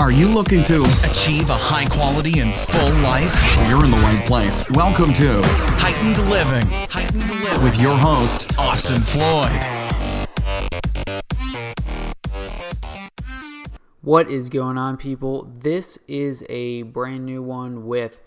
[0.00, 3.34] Are you looking to achieve a high quality and full life?
[3.68, 4.66] You're in the right place.
[4.70, 5.42] Welcome to
[5.76, 6.66] Heightened Living.
[6.88, 9.52] Heightened Living with your host, Austin Floyd.
[14.00, 15.52] What is going on, people?
[15.58, 18.20] This is a brand new one with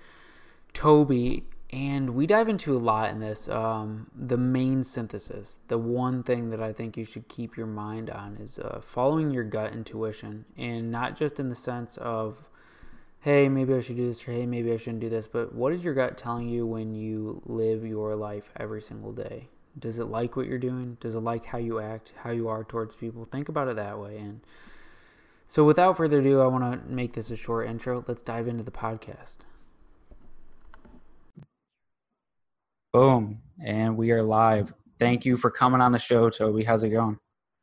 [0.74, 3.50] Toby and we dive into a lot in this.
[3.50, 8.12] Um, the main synthesis, the one thing that I think you should keep your mind
[8.12, 12.48] on is uh, following your gut intuition, and not just in the sense of,
[13.22, 15.74] hey, maybe I should do this, or hey, maybe I shouldn't do this, but what
[15.74, 19.50] is your gut telling you when you live your life every single day?
[19.80, 20.98] Does it like what you're doing?
[21.00, 23.26] Does it like how you act, how you are towards people?
[23.26, 24.18] Think about it that way.
[24.18, 24.42] And
[25.48, 28.06] so, without further ado, I want to make this a short intro.
[28.08, 29.40] Let's dive into the podcast.
[32.94, 33.42] Boom.
[33.60, 34.72] And we are live.
[35.00, 36.64] Thank you for coming on the show, Toby.
[36.64, 37.18] How's it going?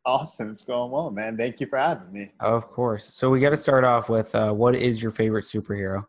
[0.05, 0.51] Awesome.
[0.51, 1.37] It's going well, man.
[1.37, 2.33] Thank you for having me.
[2.41, 3.05] Of course.
[3.15, 6.05] So we got to start off with uh, what is your favorite superhero?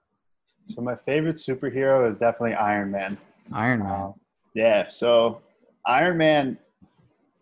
[0.66, 3.16] So my favorite superhero is definitely Iron Man.
[3.54, 3.92] Iron Man.
[3.92, 4.12] Uh,
[4.56, 4.88] yeah.
[4.88, 5.44] So
[5.86, 6.58] Iron Man,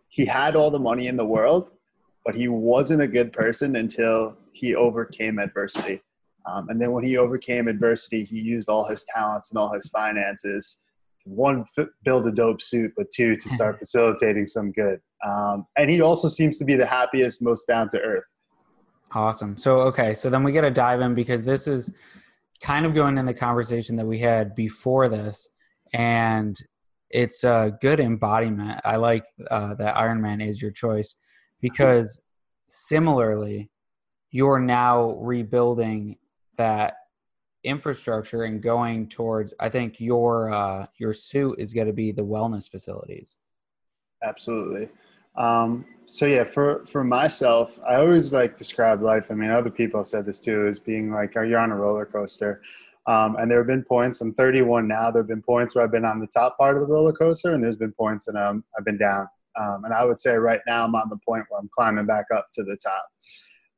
[0.09, 1.71] he had all the money in the world,
[2.25, 6.01] but he wasn't a good person until he overcame adversity.
[6.45, 9.87] Um, and then when he overcame adversity, he used all his talents and all his
[9.87, 10.81] finances
[11.25, 11.65] one
[12.03, 14.99] build a dope suit, but two to start facilitating some good.
[15.25, 18.25] Um, and he also seems to be the happiest, most down to earth.
[19.11, 19.57] Awesome.
[19.57, 21.93] So okay, so then we got to dive in because this is
[22.61, 25.47] kind of going in the conversation that we had before this,
[25.93, 26.57] and
[27.09, 28.79] it's a good embodiment.
[28.85, 31.15] I like uh, that Iron Man is your choice
[31.59, 32.21] because
[32.67, 33.71] similarly,
[34.31, 36.17] you're now rebuilding
[36.57, 36.95] that
[37.63, 42.21] infrastructure and going towards i think your uh your suit is going to be the
[42.21, 43.37] wellness facilities.
[44.23, 44.89] Absolutely.
[45.37, 49.99] Um so yeah for for myself i always like describe life i mean other people
[49.99, 52.61] have said this too as being like oh, you're on a roller coaster.
[53.07, 55.91] Um, and there have been points i'm 31 now there have been points where i've
[55.91, 58.63] been on the top part of the roller coaster and there's been points that um,
[58.77, 59.27] i've been down.
[59.59, 62.25] Um, and i would say right now i'm on the point where i'm climbing back
[62.33, 63.05] up to the top.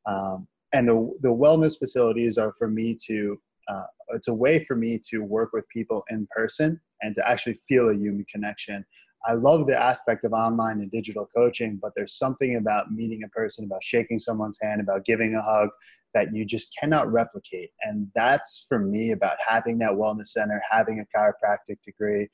[0.06, 3.40] Um, and the, the wellness facilities are for me to
[3.72, 7.54] uh, it's a way for me to work with people in person and to actually
[7.54, 8.86] feel a human connection.
[9.28, 13.30] I love the aspect of online and digital coaching, but there's something about meeting a
[13.30, 15.70] person, about shaking someone's hand, about giving a hug
[16.16, 17.70] that you just cannot replicate.
[17.84, 22.30] And that's for me about having that wellness center, having a chiropractic degree,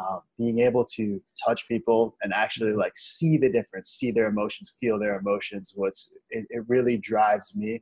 [0.00, 4.74] uh, being able to touch people and actually like see the difference, see their emotions,
[4.80, 5.72] feel their emotions.
[5.76, 7.80] What's it, it really drives me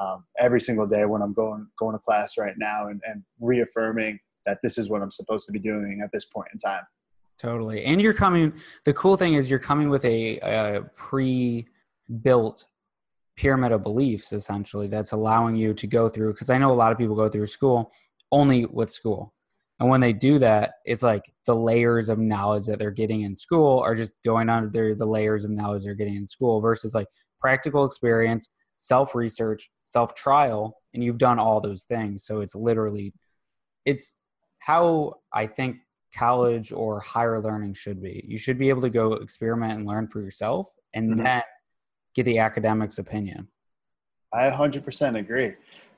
[0.00, 4.18] um, every single day when I'm going going to class right now and, and reaffirming
[4.46, 6.82] that this is what I'm supposed to be doing at this point in time.
[7.38, 8.52] Totally, and you're coming.
[8.84, 12.64] The cool thing is you're coming with a, a pre-built
[13.36, 16.92] pyramid of beliefs essentially that's allowing you to go through because i know a lot
[16.92, 17.90] of people go through school
[18.32, 19.32] only with school
[19.80, 23.34] and when they do that, it's like the layers of knowledge that they're getting in
[23.34, 27.08] school are just going under the layers of knowledge they're getting in school versus like
[27.40, 32.24] practical experience, self research, self trial, and you've done all those things.
[32.24, 33.12] So it's literally,
[33.84, 34.16] it's
[34.58, 35.76] how I think
[36.16, 38.24] college or higher learning should be.
[38.26, 41.22] You should be able to go experiment and learn for yourself and mm-hmm.
[41.22, 41.42] then
[42.14, 43.48] get the academic's opinion.
[44.32, 45.46] I 100% agree.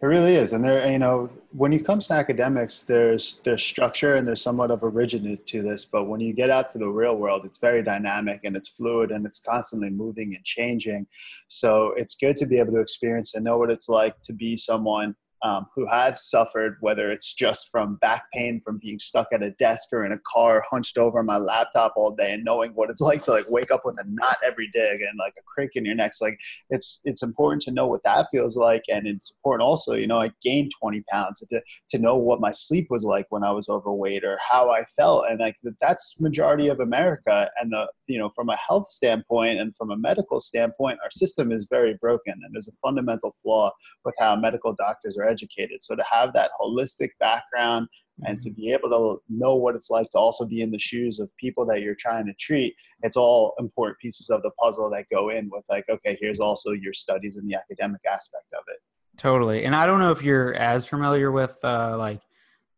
[0.02, 0.52] It really is.
[0.52, 4.70] And there, you know, when it comes to academics, there's, there's structure and there's somewhat
[4.70, 7.58] of a rigidness to this, but when you get out to the real world, it's
[7.58, 11.06] very dynamic and it's fluid and it's constantly moving and changing.
[11.48, 14.56] So it's good to be able to experience and know what it's like to be
[14.56, 19.42] someone um, who has suffered, whether it's just from back pain from being stuck at
[19.42, 22.90] a desk or in a car, hunched over my laptop all day, and knowing what
[22.90, 25.70] it's like to like wake up with a knot every day and like a crick
[25.74, 26.12] in your neck.
[26.20, 26.38] Like
[26.70, 30.20] it's it's important to know what that feels like, and it's important also, you know,
[30.20, 33.68] I gained 20 pounds to to know what my sleep was like when I was
[33.68, 37.50] overweight or how I felt, and like that's majority of America.
[37.60, 41.50] And the you know from a health standpoint and from a medical standpoint, our system
[41.50, 43.72] is very broken, and there's a fundamental flaw
[44.04, 45.82] with how medical doctors are educated.
[45.82, 47.88] So to have that holistic background
[48.26, 48.60] and to mm-hmm.
[48.60, 51.64] be able to know what it's like to also be in the shoes of people
[51.66, 55.48] that you're trying to treat, it's all important pieces of the puzzle that go in
[55.50, 58.78] with like, okay, here's also your studies and the academic aspect of it.
[59.16, 59.64] Totally.
[59.64, 62.20] And I don't know if you're as familiar with uh, like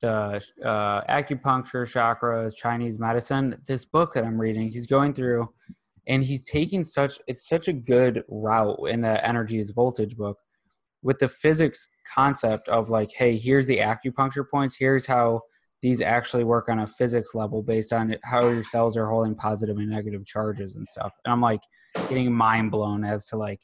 [0.00, 3.60] the uh, acupuncture, chakras, Chinese medicine.
[3.66, 5.48] This book that I'm reading, he's going through
[6.06, 10.38] and he's taking such it's such a good route in the energy is voltage book
[11.04, 15.42] with the physics concept of like, hey, here's the acupuncture points, here's how
[15.82, 19.76] these actually work on a physics level based on how your cells are holding positive
[19.76, 21.12] and negative charges and stuff.
[21.24, 21.60] And I'm like
[22.08, 23.60] getting mind blown as to like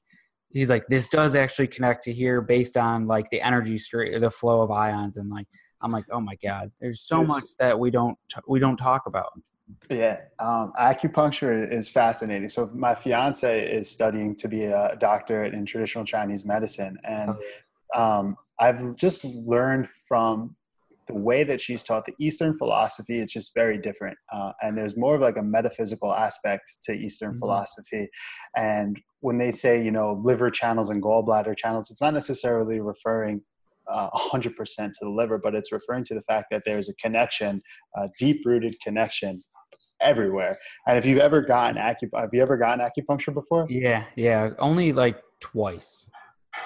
[0.50, 4.30] he's like, this does actually connect to here based on like the energy straight, the
[4.30, 5.46] flow of ions, and like
[5.80, 9.06] I'm like, oh my god, there's so much that we don't t- we don't talk
[9.06, 9.32] about.
[9.90, 12.48] Yeah, um, acupuncture is fascinating.
[12.48, 17.34] So my fiance is studying to be a doctorate in traditional Chinese medicine, and
[17.94, 20.56] um, I've just learned from
[21.08, 23.18] the way that she's taught the Eastern philosophy.
[23.18, 27.32] It's just very different, uh, and there's more of like a metaphysical aspect to Eastern
[27.34, 27.38] Mhm.
[27.40, 28.08] philosophy.
[28.56, 33.42] And when they say you know liver channels and gallbladder channels, it's not necessarily referring.
[33.88, 37.60] Uh, 100% to the liver, but it's referring to the fact that there's a connection,
[37.96, 39.42] a deep-rooted connection
[40.00, 40.58] everywhere.
[40.86, 43.66] And if you've ever gotten acup- have you ever gotten acupuncture before?
[43.68, 46.08] Yeah, yeah, only like twice.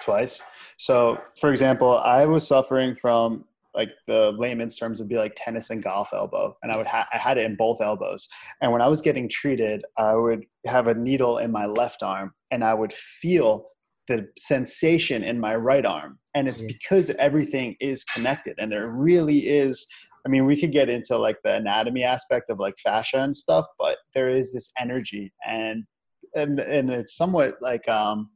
[0.01, 0.43] Twice.
[0.77, 3.45] So, for example, I was suffering from
[3.75, 7.09] like the layman's terms would be like tennis and golf elbow, and I would ha-
[7.13, 8.29] I had it in both elbows.
[8.61, 12.33] And when I was getting treated, I would have a needle in my left arm,
[12.51, 13.67] and I would feel
[14.07, 16.19] the sensation in my right arm.
[16.35, 19.87] And it's because everything is connected, and there really is.
[20.27, 23.67] I mean, we could get into like the anatomy aspect of like fascia and stuff,
[23.79, 25.85] but there is this energy, and
[26.35, 28.31] and and it's somewhat like um,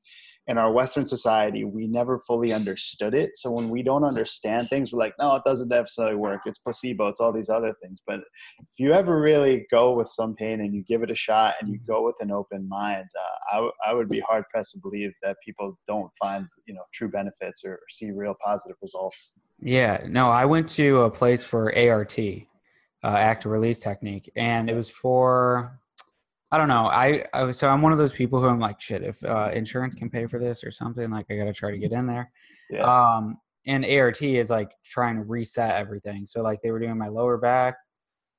[0.48, 3.36] in our Western society, we never fully understood it.
[3.36, 6.40] So when we don't understand things, we're like, no, it doesn't necessarily work.
[6.46, 7.08] It's placebo.
[7.08, 8.00] It's all these other things.
[8.06, 8.20] But
[8.58, 11.70] if you ever really go with some pain and you give it a shot and
[11.70, 14.78] you go with an open mind, uh, I, w- I would be hard pressed to
[14.78, 19.34] believe that people don't find you know true benefits or, or see real positive results.
[19.60, 24.74] Yeah, no, I went to a place for ART, uh, active release technique, and it
[24.74, 25.80] was for
[26.50, 26.86] I don't know.
[26.86, 29.50] I, I was, so I'm one of those people who I'm like, shit, if uh,
[29.52, 32.06] insurance can pay for this or something, like I got to try to get in
[32.06, 32.30] there.
[32.70, 32.84] Yeah.
[32.84, 36.26] Um, and ART is like trying to reset everything.
[36.26, 37.76] So like they were doing my lower back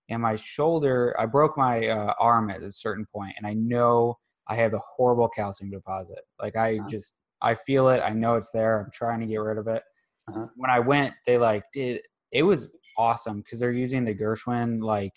[0.09, 1.15] and my shoulder.
[1.19, 4.17] I broke my uh, arm at a certain point, and I know
[4.47, 6.21] I have a horrible calcium deposit.
[6.41, 7.13] Like I just
[7.43, 8.01] I feel it.
[8.03, 8.79] I know it's there.
[8.79, 9.83] I'm trying to get rid of it.
[10.29, 10.47] Uh-huh.
[10.55, 15.13] When I went, they like did it was awesome because they're using the Gershwin like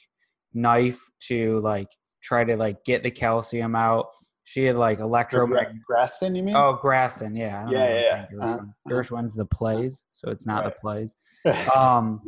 [0.54, 1.88] knife to like
[2.22, 4.06] try to like get the calcium out.
[4.44, 5.76] She had like electromagnetic.
[5.88, 6.56] Graston, you mean?
[6.56, 7.66] Oh, Graston, yeah.
[7.70, 8.26] Yeah, yeah, yeah.
[8.32, 8.42] Gershwin.
[8.58, 8.64] uh-huh.
[8.88, 10.74] Gershwin's the plays, so it's not Right.
[10.74, 11.16] the plays.
[11.76, 12.20] Um,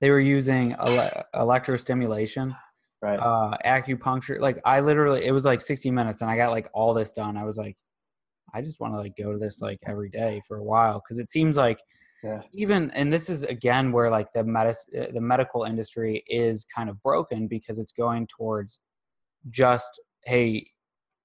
[0.00, 2.56] they were using ele- electrostimulation,
[3.02, 3.18] right.
[3.18, 4.40] uh, acupuncture.
[4.40, 7.36] Like I literally, it was like 60 minutes, and I got like all this done.
[7.36, 7.76] I was like,
[8.54, 11.18] I just want to like go to this like every day for a while because
[11.18, 11.78] it seems like
[12.22, 12.42] Yeah.
[12.52, 17.02] even and this is again where like the medis- the medical industry is kind of
[17.02, 18.78] broken because it's going towards
[19.50, 20.68] just hey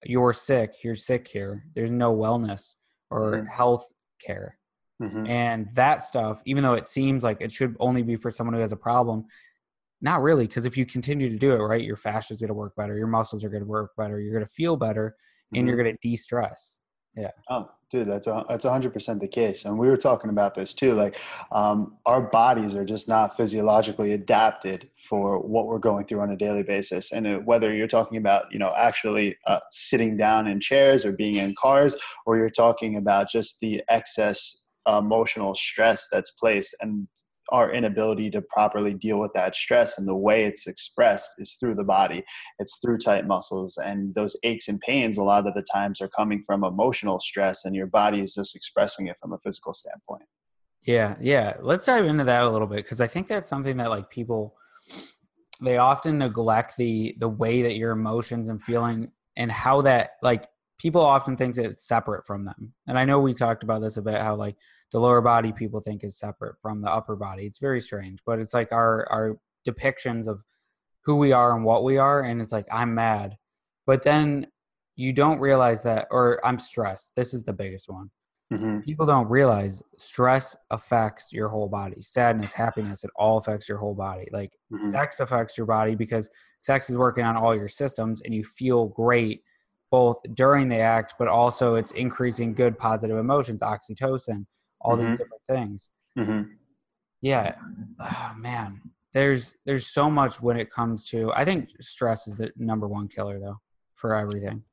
[0.04, 2.76] you're sick you're sick here there's no wellness
[3.12, 3.48] or Mhm.
[3.48, 3.86] health
[4.26, 4.58] care
[5.02, 5.28] Mhm.
[5.30, 8.62] and that stuff even though it seems like it should only be for someone who
[8.62, 9.26] has a problem
[10.02, 12.54] not really because if you continue to do it right your fascia is going to
[12.54, 15.16] work better your muscles are going to work better you're going to feel better
[15.54, 16.80] and you're going to de-stress
[17.50, 19.66] Oh, dude, that's a that's hundred percent the case.
[19.66, 20.94] And we were talking about this too.
[20.94, 21.18] Like,
[21.52, 26.38] um, our bodies are just not physiologically adapted for what we're going through on a
[26.38, 27.12] daily basis.
[27.12, 31.12] And it, whether you're talking about, you know, actually uh, sitting down in chairs or
[31.12, 37.08] being in cars, or you're talking about just the excess emotional stress that's placed and
[37.50, 41.76] our inability to properly deal with that stress and the way it's expressed is through
[41.76, 42.24] the body
[42.60, 46.10] it's through tight muscles and those aches and pains a lot of the times are
[46.10, 50.24] coming from emotional stress and your body is just expressing it from a physical standpoint
[50.88, 51.56] Yeah, yeah.
[51.60, 54.56] Let's dive into that a little bit because I think that's something that like people
[55.62, 60.48] they often neglect the the way that your emotions and feeling and how that like
[60.80, 62.74] people often think that it's separate from them.
[62.88, 64.56] And I know we talked about this a bit how like
[64.92, 67.46] the lower body people think is separate from the upper body.
[67.46, 70.42] It's very strange, but it's like our our depictions of
[71.04, 73.38] who we are and what we are and it's like I'm mad.
[73.86, 74.48] But then
[74.96, 77.14] you don't realize that or I'm stressed.
[77.16, 78.10] This is the biggest one
[78.52, 78.80] mm-hmm.
[78.80, 83.94] people don't realize stress affects your whole body sadness happiness it all affects your whole
[83.94, 84.92] body like Mhm.
[84.92, 86.30] sex affects your body because
[86.60, 89.44] sex is working on all your systems and you feel great
[89.92, 94.46] both during the act but also it's increasing good positive emotions oxytocin
[94.82, 95.10] all Mhm.
[95.10, 96.42] these different things Mm-hmm.
[97.22, 97.56] yeah
[98.00, 98.82] oh, man
[99.14, 103.08] there's there's so much when it comes to i think stress is the number one
[103.08, 103.60] killer though
[103.96, 104.64] for everything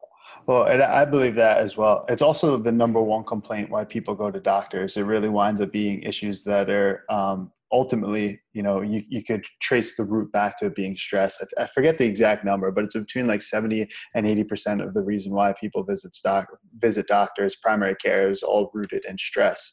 [0.46, 2.06] Well, and I believe that as well.
[2.08, 4.96] It's also the number one complaint why people go to doctors.
[4.96, 9.44] It really winds up being issues that are um, ultimately, you know, you, you could
[9.60, 11.42] trace the root back to it being stress.
[11.58, 15.02] I, I forget the exact number, but it's between like 70 and 80% of the
[15.02, 16.46] reason why people visit stock,
[16.78, 19.72] visit doctors, primary care is all rooted in stress.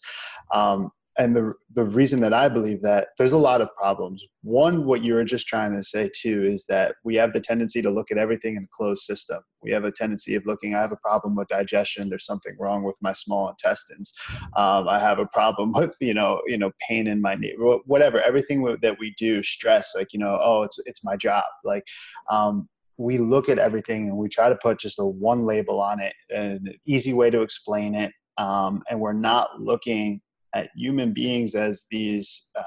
[0.51, 4.25] Um, and the the reason that I believe that there's a lot of problems.
[4.43, 7.81] One, what you were just trying to say too is that we have the tendency
[7.81, 9.39] to look at everything in a closed system.
[9.61, 10.73] We have a tendency of looking.
[10.73, 12.07] I have a problem with digestion.
[12.07, 14.13] There's something wrong with my small intestines.
[14.55, 17.55] Um, I have a problem with you know you know pain in my knee.
[17.85, 18.21] Whatever.
[18.21, 19.93] Everything that we do, stress.
[19.95, 21.43] Like you know, oh, it's it's my job.
[21.65, 21.83] Like
[22.29, 25.99] um, we look at everything and we try to put just a one label on
[25.99, 28.11] it, an easy way to explain it.
[28.37, 30.21] Um, and we're not looking
[30.53, 32.63] at human beings as these uh,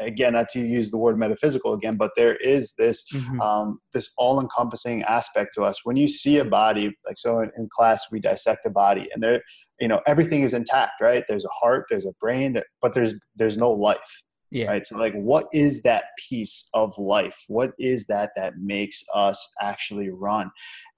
[0.00, 3.40] again not to use the word metaphysical again but there is this mm-hmm.
[3.40, 7.68] um, this all-encompassing aspect to us when you see a body like so in, in,
[7.70, 9.42] class we dissect a body and there
[9.80, 13.56] you know everything is intact right there's a heart there's a brain but there's there's
[13.56, 14.68] no life yeah.
[14.68, 14.86] Right.
[14.86, 17.44] So, like, what is that piece of life?
[17.48, 20.50] What is that that makes us actually run?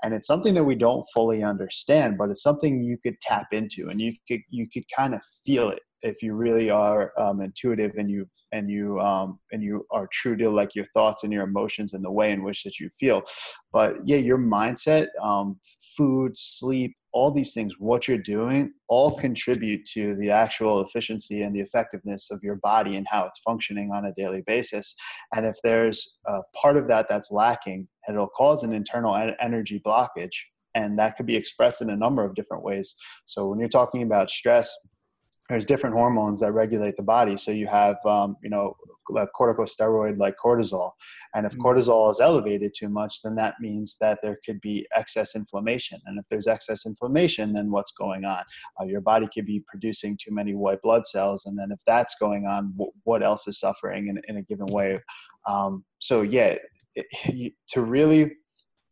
[0.05, 3.89] And it's something that we don't fully understand, but it's something you could tap into,
[3.89, 7.93] and you could you could kind of feel it if you really are um, intuitive
[7.97, 11.45] and you and you um, and you are true to like your thoughts and your
[11.45, 13.23] emotions and the way in which that you feel.
[13.73, 15.59] But yeah your mindset um,
[15.97, 21.55] food sleep all these things what you're doing all contribute to the actual efficiency and
[21.55, 24.95] the effectiveness of your body and how it's functioning on a daily basis.
[25.35, 30.37] And if there's a part of that that's lacking it'll cause an internal energy blockage
[30.75, 32.95] and that could be expressed in a number of different ways.
[33.27, 34.73] So when you're talking about stress
[35.51, 37.37] there's different hormones that regulate the body.
[37.37, 38.77] So you have, um, you know,
[39.17, 40.93] a corticosteroid like cortisol,
[41.35, 41.63] and if mm-hmm.
[41.63, 46.01] cortisol is elevated too much, then that means that there could be excess inflammation.
[46.07, 48.45] And if there's excess inflammation, then what's going on?
[48.81, 52.15] Uh, your body could be producing too many white blood cells, and then if that's
[52.21, 55.01] going on, w- what else is suffering in, in a given way?
[55.49, 56.57] Um, so yeah,
[56.95, 58.37] it, you, to really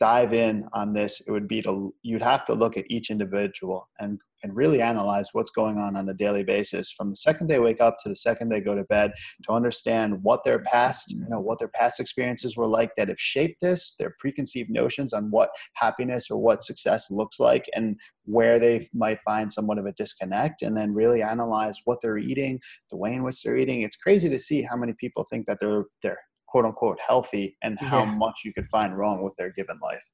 [0.01, 3.89] dive in on this, it would be to you'd have to look at each individual
[4.01, 7.59] and and really analyze what's going on on a daily basis from the second they
[7.59, 9.13] wake up to the second they go to bed
[9.45, 11.31] to understand what their past you mm.
[11.31, 15.31] know what their past experiences were like that have shaped this their preconceived notions on
[15.31, 19.93] what happiness or what success looks like and where they might find somewhat of a
[19.93, 23.83] disconnect and then really analyze what they're eating the way in which they're eating.
[23.83, 27.79] It's crazy to see how many people think that they're they're quote unquote healthy and
[27.79, 28.15] how yeah.
[28.15, 30.05] much you could find wrong with their given life.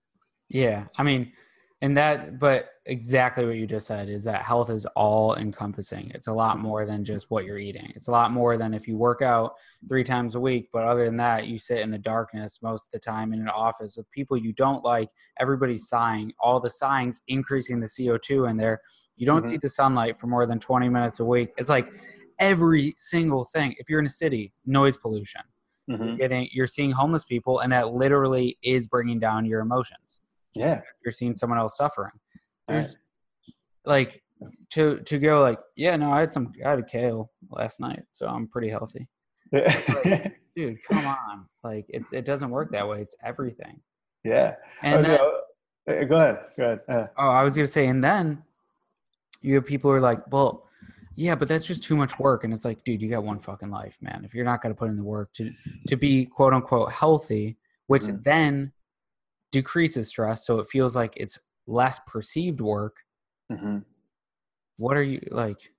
[0.48, 1.32] Yeah i mean
[1.82, 6.10] and that but exactly what you just said is that health is all encompassing.
[6.14, 7.92] It's a lot more than just what you're eating.
[7.96, 9.54] It's a lot more than if you work out
[9.88, 12.92] three times a week but other than that you sit in the darkness most of
[12.92, 15.08] the time in an office with people you don't like.
[15.40, 18.80] Everybody's sighing all the sighing's increasing the co2 in there.
[19.16, 19.50] You don't mm-hmm.
[19.50, 21.50] see the sunlight for more than 20 minutes a week.
[21.56, 21.88] It's like
[22.38, 23.74] every single thing.
[23.78, 25.42] If you're in a city noise pollution.
[25.90, 26.02] Mm-hmm.
[26.02, 30.20] you're getting you're seeing homeless people and that literally is bringing down your emotions
[30.54, 30.80] yeah.
[31.04, 32.12] you're seeing someone else suffering.
[32.68, 32.96] There's right.
[33.84, 34.22] like
[34.70, 38.02] to to go like yeah no i had some i had a kale last night
[38.12, 39.08] so i'm pretty healthy.
[39.52, 41.46] Like, dude come on.
[41.62, 43.00] Like it's it doesn't work that way.
[43.00, 43.80] It's everything.
[44.24, 44.56] Yeah.
[44.82, 45.18] And okay.
[45.86, 46.38] then, go ahead.
[46.56, 46.80] Go ahead.
[46.88, 47.06] Uh.
[47.18, 48.42] oh i was gonna say and then
[49.42, 50.66] you have people who are like well
[51.16, 52.44] yeah but that's just too much work.
[52.44, 54.24] And it's like dude you got one fucking life man.
[54.24, 55.52] If you're not going to put in the work to
[55.88, 57.56] to be quote unquote healthy
[57.86, 58.22] which mm.
[58.24, 58.72] then
[59.54, 62.96] decreases stress so it feels like it's less perceived work
[63.52, 63.78] mm-hmm.
[64.78, 65.70] what are you like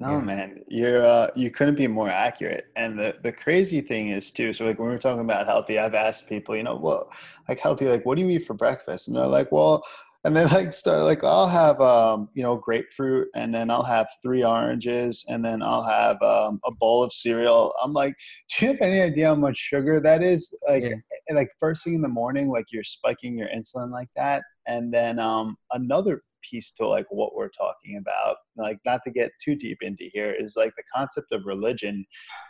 [0.00, 0.20] no yeah.
[0.20, 4.54] man you're uh, you couldn't be more accurate and the the crazy thing is too
[4.54, 7.10] so like when we're talking about healthy i've asked people you know well
[7.46, 9.84] like healthy like what do you eat for breakfast and they're like well
[10.24, 14.08] and then like start like I'll have um, you know grapefruit and then I'll have
[14.22, 17.74] three oranges and then I'll have um, a bowl of cereal.
[17.82, 18.14] I'm like,
[18.58, 20.56] do you have any idea how much sugar that is?
[20.68, 21.34] Like yeah.
[21.34, 24.42] like first thing in the morning, like you're spiking your insulin like that.
[24.66, 29.30] And then um, another piece to like what we're talking about, like not to get
[29.44, 32.04] too deep into here, is like the concept of religion.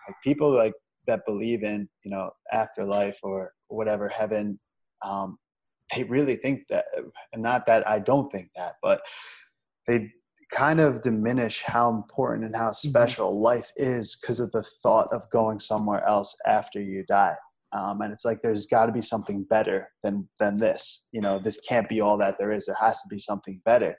[0.06, 0.74] Like people like
[1.08, 4.60] that believe in you know afterlife or whatever heaven
[5.04, 5.36] um,
[5.94, 6.86] they really think that,
[7.32, 9.02] and not that I don't think that, but
[9.86, 10.10] they
[10.50, 12.88] kind of diminish how important and how mm-hmm.
[12.88, 13.42] special mm-hmm.
[13.42, 17.34] life is because of the thought of going somewhere else after you die.
[17.72, 21.08] Um, and it's like there's got to be something better than than this.
[21.10, 22.66] You know, this can't be all that there is.
[22.66, 23.96] There has to be something better,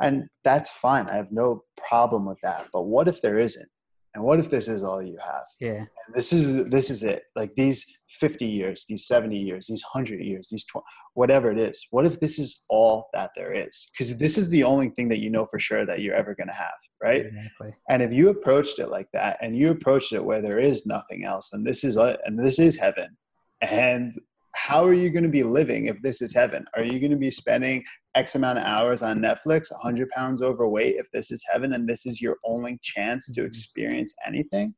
[0.00, 1.08] and that's fine.
[1.10, 2.68] I have no problem with that.
[2.72, 3.68] But what if there isn't?
[4.14, 5.44] And what if this is all you have?
[5.60, 5.84] Yeah.
[6.06, 7.22] And this is this is it.
[7.36, 11.86] Like these 50 years these 70 years these 100 years these 20 whatever it is
[11.90, 13.88] what if this is all that there is?
[13.92, 16.48] Because this is the only thing that you know for sure that you're ever going
[16.48, 16.70] to have
[17.02, 17.26] right?
[17.26, 17.74] Exactly.
[17.88, 21.24] and if you approached it like that and you approached it where there is nothing
[21.24, 23.16] else and this is uh, and this is heaven
[23.62, 24.14] and
[24.54, 26.64] how are you going to be living if this is heaven?
[26.74, 30.96] Are you going to be spending X amount of hours on Netflix, 100 pounds overweight,
[30.96, 33.46] if this is heaven and this is your only chance to mm-hmm.
[33.46, 34.74] experience anything?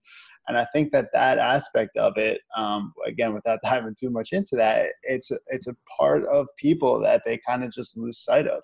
[0.49, 4.57] And I think that that aspect of it, um, again, without diving too much into
[4.57, 8.63] that, it's it's a part of people that they kind of just lose sight of.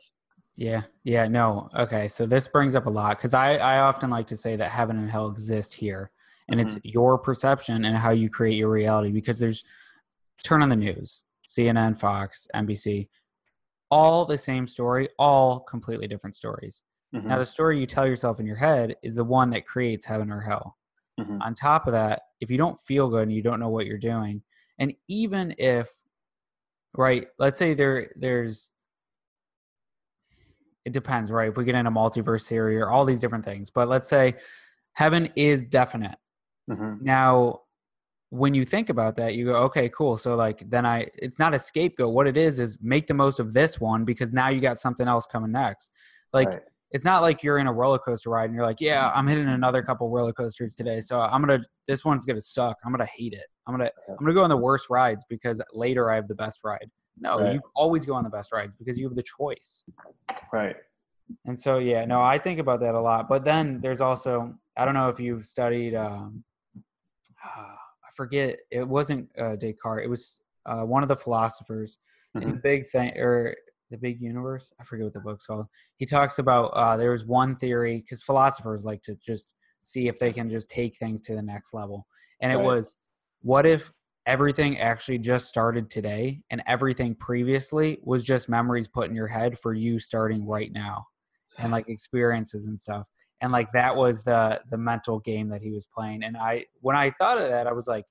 [0.57, 2.09] Yeah, yeah, no, okay.
[2.09, 4.99] So this brings up a lot because I I often like to say that heaven
[4.99, 6.11] and hell exist here,
[6.49, 6.77] and mm-hmm.
[6.77, 9.13] it's your perception and how you create your reality.
[9.13, 9.63] Because there's
[10.45, 13.09] turn on the news, CNN, Fox, NBC,
[13.91, 16.83] all the same story, all completely different stories.
[17.15, 17.29] Mm-hmm.
[17.29, 20.31] Now the story you tell yourself in your head is the one that creates heaven
[20.31, 20.77] or hell.
[21.19, 21.41] Mm-hmm.
[21.43, 23.99] On top of that, if you don't feel good and you don't know what you're
[23.99, 24.43] doing,
[24.79, 25.91] and even if,
[26.95, 28.71] right, let's say there there's,
[30.85, 31.49] it depends, right?
[31.49, 34.35] If we get into multiverse theory or all these different things, but let's say
[34.93, 36.17] heaven is definite.
[36.71, 37.05] Mm-hmm.
[37.05, 37.63] Now,
[38.31, 40.19] when you think about that, you go, okay, cool.
[40.19, 42.13] So like then I, it's not a scapegoat.
[42.13, 45.09] What it is is make the most of this one because now you got something
[45.09, 45.91] else coming next.
[46.33, 46.49] Like.
[46.49, 49.27] Right it's not like you're in a roller coaster ride and you're like, yeah, I'm
[49.27, 52.79] hitting another couple roller coasters today, so I'm gonna this one's gonna suck.
[52.85, 53.47] I'm gonna hate it.
[53.67, 56.61] I'm gonna I'm gonna go on the worst rides because later I have the best
[56.65, 56.91] ride.
[57.21, 57.55] No, right.
[57.55, 59.83] you always go on the best rides because you have the choice.
[60.53, 60.77] Right.
[61.45, 63.29] And so yeah, no, I think about that a lot.
[63.29, 65.95] But then there's also I don't know if you've studied.
[65.95, 66.43] Um,
[67.45, 67.77] I
[68.19, 68.59] forget.
[68.73, 70.05] It wasn't uh, Descartes.
[70.05, 71.99] It was uh, one of the philosophers.
[72.37, 72.43] Mm-hmm.
[72.43, 73.55] And the big thing, or
[73.91, 77.25] the big universe i forget what the book's called he talks about uh, there was
[77.25, 79.49] one theory because philosophers like to just
[79.81, 82.07] see if they can just take things to the next level
[82.43, 82.61] and right.
[82.61, 82.97] it was
[83.41, 83.91] what if
[84.27, 89.59] everything actually just started today and everything previously was just memories put in your head
[89.59, 91.03] for you starting right now
[91.59, 93.07] and like experiences and stuff
[93.41, 96.97] and like that was the the mental game that he was playing and i when
[96.97, 98.05] i thought of that i was like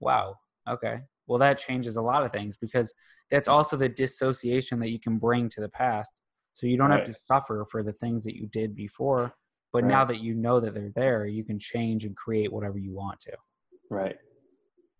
[0.00, 0.34] wow
[0.68, 2.94] okay well that changes a lot of things because
[3.30, 6.12] that's also the dissociation that you can bring to the past
[6.54, 6.98] so you don't right.
[6.98, 9.34] have to suffer for the things that you did before
[9.72, 9.90] but right.
[9.90, 13.18] now that you know that they're there you can change and create whatever you want
[13.20, 13.32] to
[13.90, 14.16] right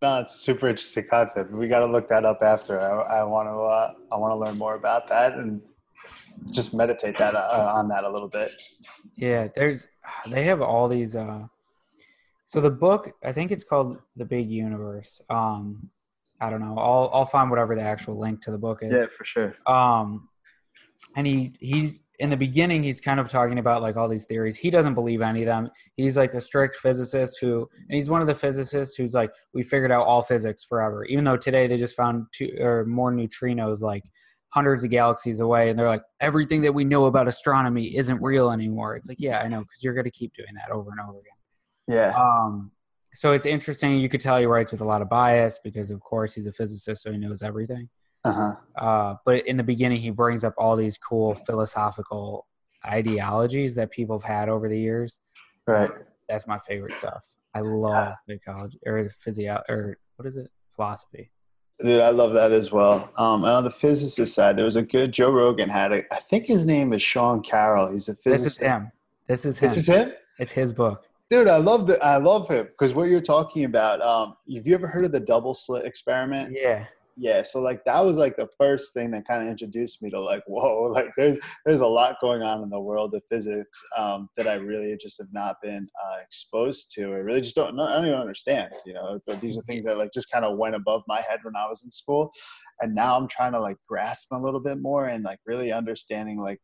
[0.01, 3.25] no it's a super interesting concept we got to look that up after i, I
[3.25, 5.61] want to uh, i want to learn more about that and
[6.51, 8.51] just meditate that uh, on that a little bit
[9.17, 9.87] yeah there's
[10.29, 11.43] they have all these uh
[12.45, 15.91] so the book i think it's called the big universe um
[16.43, 16.77] I don't know.
[16.77, 18.93] I'll I'll find whatever the actual link to the book is.
[18.93, 19.55] Yeah, for sure.
[19.65, 20.29] Um,
[21.17, 24.57] and he he in the beginning he's kind of talking about like all these theories.
[24.57, 25.71] He doesn't believe any of them.
[25.97, 29.63] He's like a strict physicist who, and he's one of the physicists who's like, we
[29.63, 31.05] figured out all physics forever.
[31.05, 34.05] Even though today they just found two or more neutrinos like
[34.53, 38.51] hundreds of galaxies away, and they're like, everything that we know about astronomy isn't real
[38.51, 38.97] anymore.
[38.97, 41.33] It's like, yeah, I know, because you're gonna keep doing that over and over again.
[41.89, 42.13] Yeah.
[42.17, 42.71] Um,
[43.15, 43.99] so it's interesting.
[43.99, 46.53] You could tell he writes with a lot of bias because, of course, he's a
[46.53, 47.89] physicist, so he knows everything.
[48.25, 48.53] Uh-huh.
[48.77, 52.47] Uh, but in the beginning, he brings up all these cool philosophical
[52.87, 55.21] ideologies that people have had over the years.
[55.67, 55.91] Right.
[56.29, 57.23] That's my favorite stuff.
[57.55, 58.37] I love yeah.
[58.37, 60.51] psychology or physio or what is it?
[60.75, 61.31] Philosophy.
[61.81, 63.11] Dude, I love that as well.
[63.17, 66.19] Um, and on the physicist side, there was a good Joe Rogan had a, I
[66.19, 67.91] think his name is Sean Carroll.
[67.91, 68.61] He's a physicist.
[68.61, 68.93] This is him.
[69.27, 69.69] This is him.
[69.69, 70.13] This is him.
[70.39, 71.07] It's his book.
[71.31, 74.03] Dude, I love the I love him because what you're talking about.
[74.03, 76.55] Um, have you ever heard of the double slit experiment?
[76.55, 76.85] Yeah.
[77.17, 77.43] Yeah.
[77.43, 80.43] So like that was like the first thing that kind of introduced me to like,
[80.47, 84.49] whoa, like there's there's a lot going on in the world of physics um, that
[84.49, 87.13] I really just have not been uh, exposed to.
[87.13, 88.71] I really just don't I don't even understand.
[88.87, 91.57] You know, these are things that like just kind of went above my head when
[91.57, 92.31] I was in school,
[92.81, 96.41] and now I'm trying to like grasp a little bit more and like really understanding
[96.41, 96.61] like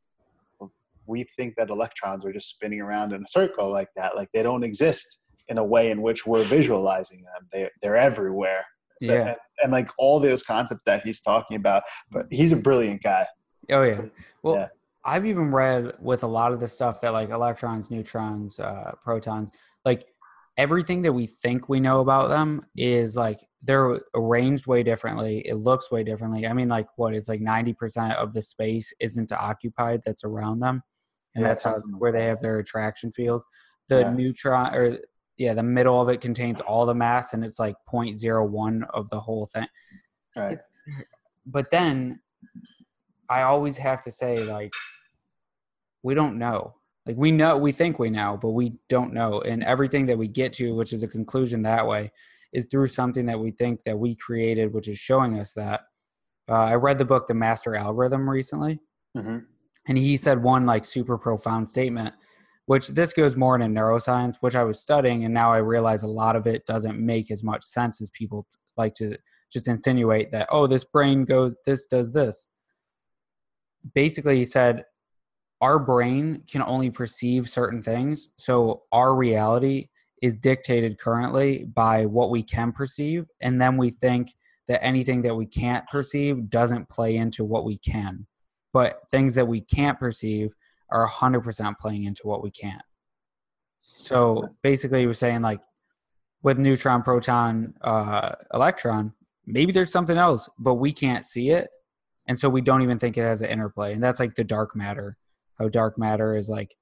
[1.06, 4.42] we think that electrons are just spinning around in a circle like that like they
[4.42, 8.64] don't exist in a way in which we're visualizing them they, they're everywhere
[9.00, 13.02] yeah and, and like all those concepts that he's talking about but he's a brilliant
[13.02, 13.26] guy
[13.70, 14.00] oh yeah
[14.42, 14.68] well yeah.
[15.04, 19.50] i've even read with a lot of the stuff that like electrons neutrons uh, protons
[19.84, 20.06] like
[20.56, 25.54] everything that we think we know about them is like they're arranged way differently it
[25.54, 30.00] looks way differently i mean like what it's like 90% of the space isn't occupied
[30.04, 30.82] that's around them
[31.38, 33.46] and yeah, that's how where they have their attraction fields.
[33.88, 34.12] The yeah.
[34.12, 34.98] neutron or
[35.38, 39.20] yeah, the middle of it contains all the mass, and it's like 0.01 of the
[39.20, 39.66] whole thing.
[40.36, 40.52] Right.
[40.52, 40.64] It's,
[41.46, 42.20] but then
[43.30, 44.72] I always have to say like
[46.02, 46.74] we don't know.
[47.06, 49.40] Like we know, we think we know, but we don't know.
[49.40, 52.12] And everything that we get to, which is a conclusion that way,
[52.52, 55.82] is through something that we think that we created, which is showing us that.
[56.50, 58.80] Uh, I read the book The Master Algorithm recently.
[59.16, 59.38] Mm-hmm
[59.88, 62.14] and he said one like super profound statement
[62.68, 66.08] which this goes more into neuroscience which i was studying and now i realize a
[66.08, 69.16] lot of it doesn't make as much sense as people like to
[69.52, 72.48] just insinuate that oh this brain goes this does this.
[73.94, 74.84] Basically he said
[75.60, 79.88] our brain can only perceive certain things so our reality
[80.20, 84.34] is dictated currently by what we can perceive and then we think
[84.68, 88.26] that anything that we can't perceive doesn't play into what we can.
[88.72, 90.54] But things that we can't perceive
[90.90, 92.80] are 100% playing into what we can.
[93.82, 95.60] So basically he was saying like
[96.42, 99.12] with neutron proton uh, electron
[99.46, 101.68] maybe there's something else but we can't see it.
[102.28, 103.94] And so we don't even think it has an interplay.
[103.94, 105.16] And that's like the dark matter
[105.58, 106.74] how dark matter is like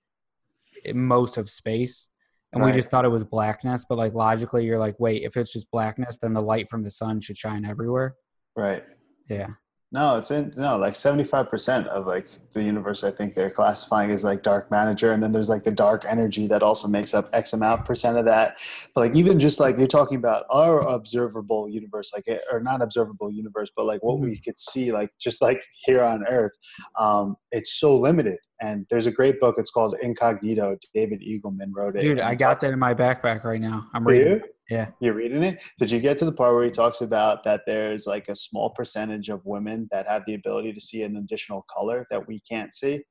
[0.94, 2.08] most of space.
[2.52, 2.70] And Right.
[2.70, 5.70] we just thought it was blackness but like logically you're like wait if it's just
[5.70, 8.14] blackness then the light from the sun should shine everywhere.
[8.56, 8.84] Right.
[9.28, 9.48] yeah
[9.96, 13.02] No, it's in no like seventy five percent of like the universe.
[13.02, 16.46] I think they're classifying as like dark matter, and then there's like the dark energy
[16.48, 18.58] that also makes up X amount percent of that.
[18.94, 22.82] But like even just like you're talking about our observable universe, like eh, or not
[22.82, 26.52] observable universe, but like what we could see, like just like here on Earth,
[26.98, 28.36] um, it's so limited.
[28.60, 29.54] And there's a great book.
[29.56, 30.76] It's called Incognito.
[30.92, 32.00] David Eagleman wrote it.
[32.00, 34.55] dude i got that in my backpack right now i'm reading it.
[34.70, 35.62] Yeah You're reading it?
[35.78, 38.70] Did you get to the part where he talks about that there's like a small
[38.70, 42.74] percentage of women that have the ability to see an additional color that we can't
[42.74, 43.02] see?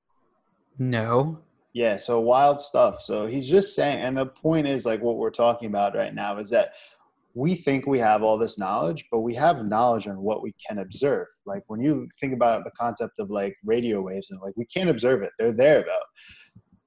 [0.78, 1.39] no
[1.74, 3.02] Yeah, so wild stuff.
[3.02, 6.38] So he's just saying, and the point is like what we're talking about right now
[6.38, 6.74] is that
[7.36, 10.80] we think we have all this knowledge, but we have knowledge on what we can
[10.80, 11.28] observe.
[11.46, 14.89] Like when you think about the concept of like radio waves and like we can't
[14.89, 16.06] observe it, they're there though.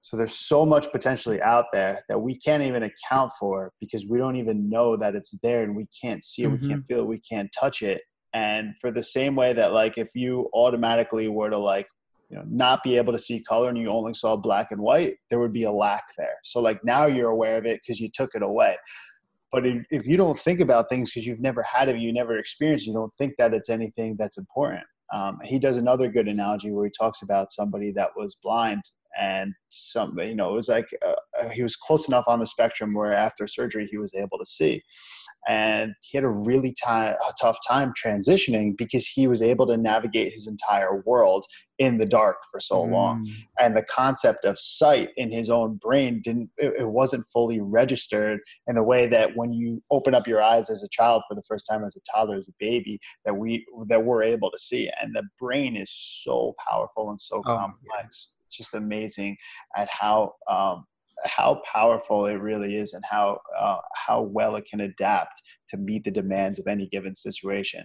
[0.09, 4.17] So there's so much potentially out there that we can't even account for because we
[4.17, 7.07] don't even know that it's there and we can't see it, we can't feel it,
[7.07, 8.01] we can't touch it.
[8.33, 11.87] And for the same way that like if you automatically were to like
[12.31, 15.17] you know not be able to see color and you only saw black and white
[15.29, 16.37] there would be a lack there.
[16.43, 18.79] So like now you're aware of it because you took it away.
[19.53, 22.39] But if, if you don't think about things because you've never had it you never
[22.39, 24.85] experienced you don't think that it's anything that's important.
[25.13, 28.83] Um, he does another good analogy where he talks about somebody that was blind
[29.19, 32.47] and some you know it was like uh, uh, he was close enough on the
[32.47, 34.83] spectrum where after surgery he was able to see.
[35.47, 39.77] And he had a really time, a tough time transitioning because he was able to
[39.77, 41.47] navigate his entire world
[41.79, 43.25] in the dark for so long.
[43.25, 43.33] Mm.
[43.61, 48.41] and the concept of sight in his own brain didn't it, it wasn't fully registered
[48.67, 51.43] in the way that when you open up your eyes as a child for the
[51.49, 54.91] first time as a toddler as a baby that we that we're able to see.
[55.01, 59.37] And the brain is so powerful and so Oh, complex just amazing
[59.77, 60.85] at how um,
[61.25, 66.05] how powerful it really is and how uh, how well it can adapt to meet
[66.05, 67.85] the demands of any given situation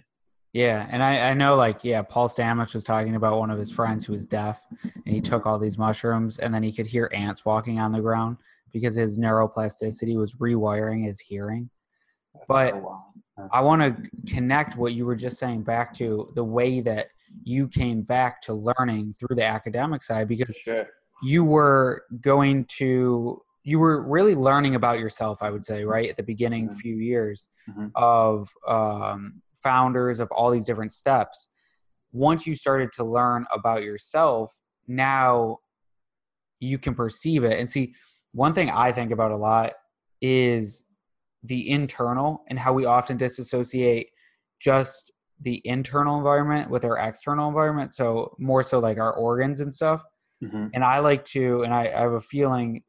[0.52, 3.72] Yeah, and I, I know like yeah, Paul Stamets was talking about one of his
[3.72, 7.10] friends who was deaf, and he took all these mushrooms, and then he could hear
[7.12, 8.36] ants walking on the ground
[8.72, 11.68] because his neuroplasticity was rewiring his hearing.
[12.34, 12.96] That's But- so.
[13.52, 17.08] I want to connect what you were just saying back to the way that
[17.42, 20.88] you came back to learning through the academic side because sure.
[21.22, 26.16] you were going to you were really learning about yourself i would say right at
[26.16, 26.74] the beginning Mhm.
[26.76, 27.90] few years Mhm.
[27.96, 31.48] of um, founders of all these different steps.
[32.12, 34.54] Once you started to learn about yourself
[34.86, 35.58] now
[36.60, 37.58] you can perceive it.
[37.58, 37.94] And see
[38.32, 39.72] one thing i think about a lot
[40.20, 40.84] is
[41.44, 44.08] the internal and how we often disassociate
[44.60, 49.74] just the internal environment with our external environment so more so like our organs and
[49.74, 50.02] stuff
[50.42, 50.70] Mhm.
[50.74, 52.82] and I like to, and I, I have a feeling,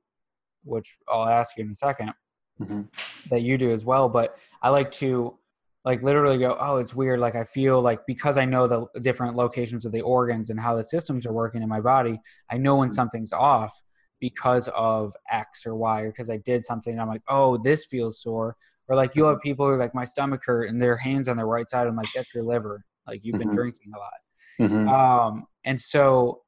[0.64, 2.12] which I'll ask you in a second,
[2.60, 2.88] Mhm.
[3.30, 4.10] that you do as well.
[4.10, 5.38] But I like to,
[5.86, 7.20] like, literally go, oh, it's weird.
[7.20, 10.76] Like, I feel like because I know the different locations of the organs and how
[10.76, 13.80] the systems are working in my body, I know when something's off
[14.30, 16.94] because of X or Y, or because I did something.
[16.94, 18.56] And I'm like, oh, this feels sore.
[18.88, 21.38] Or like, you'll have people who are like, my stomach hurt, and their hands on
[21.38, 21.86] their right side.
[21.86, 22.84] I'm like, that's your liver.
[23.08, 23.56] Like, you've been Mhm.
[23.56, 24.20] drinking a lot.
[24.60, 24.90] Mhm.
[24.90, 26.42] Um, and so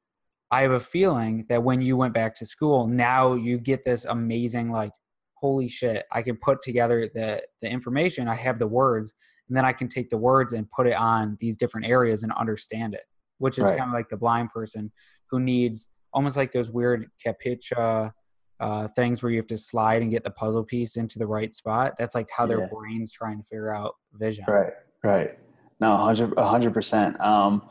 [0.50, 4.04] I have a feeling that when you went back to school, now you get this
[4.06, 4.92] amazing, like,
[5.34, 9.14] holy shit, I can put together the, the information, I have the words,
[9.48, 12.32] and then I can take the words and put it on these different areas and
[12.32, 13.04] understand it,
[13.38, 13.78] which is Right.
[13.78, 14.90] kind of like the blind person
[15.30, 18.12] who needs almost like those weird capicha
[18.60, 21.54] uh, things where you have to slide and get the puzzle piece into the right
[21.54, 21.94] spot.
[21.98, 22.68] That's like how their Yeah.
[22.72, 24.44] brain's trying to figure out vision.
[24.48, 24.72] Right,
[25.04, 25.38] right.
[25.80, 27.20] No, 100 hundred percent.
[27.20, 27.68] Um,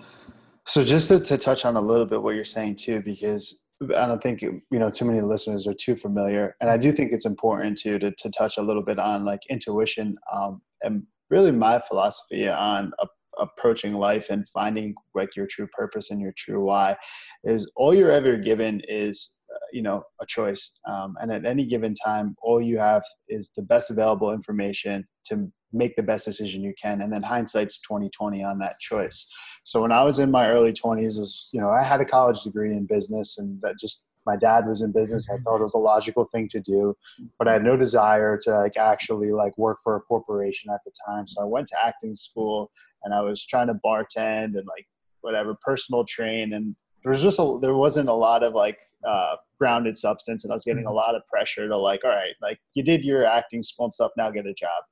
[0.66, 4.06] so just to, to touch on a little bit what you're saying too, because I
[4.06, 7.26] don't think you know too many listeners are too familiar, and I do think it's
[7.26, 11.80] important too to to touch a little bit on like intuition um, and really my
[11.80, 13.08] philosophy on a,
[13.40, 16.96] approaching life and finding like your true purpose and your true why
[17.44, 21.66] is all you're ever given is uh, you know a choice um, and at any
[21.66, 26.64] given time all you have is the best available information to make the best decision
[26.64, 29.26] you can and then hindsight's 2020 on that choice.
[29.64, 32.42] So when i was in my early 20s was you know i had a college
[32.44, 35.30] degree in business and that just my dad was in business.
[35.30, 35.44] I mm-hmm.
[35.44, 36.96] thought it was a logical thing to do
[37.38, 40.92] but i had no desire to like actually like work for a corporation at the
[41.06, 41.28] time.
[41.28, 42.72] So i went to acting school
[43.08, 44.86] and i was trying to bartend and like
[45.22, 49.36] whatever personal train and there was just a, there wasn't a lot of like uh,
[49.58, 50.98] grounded substance and i was getting a mm-hmm.
[50.98, 54.12] lot of pressure to like all right like you did your acting school and stuff
[54.18, 54.84] now get a job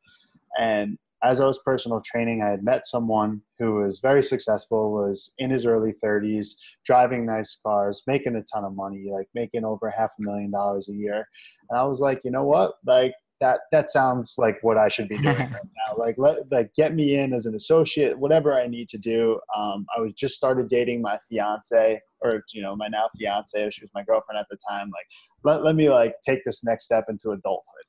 [0.58, 5.34] and as I was personal training, I had met someone who was very successful, was
[5.40, 9.90] in his early 30s, driving nice cars, making a ton of money, like making over
[9.90, 11.28] half a million dollars a year.
[11.70, 12.76] And I was like, you know what?
[12.86, 15.98] Like that that sounds like what I should be doing right now.
[15.98, 19.40] Like let like get me in as an associate, whatever I need to do.
[19.56, 23.70] Um, I was just started dating my fiance, or you know, my now fiance.
[23.72, 24.88] She was my girlfriend at the time.
[24.88, 25.06] Like
[25.44, 27.86] let let me like take this next step into adulthood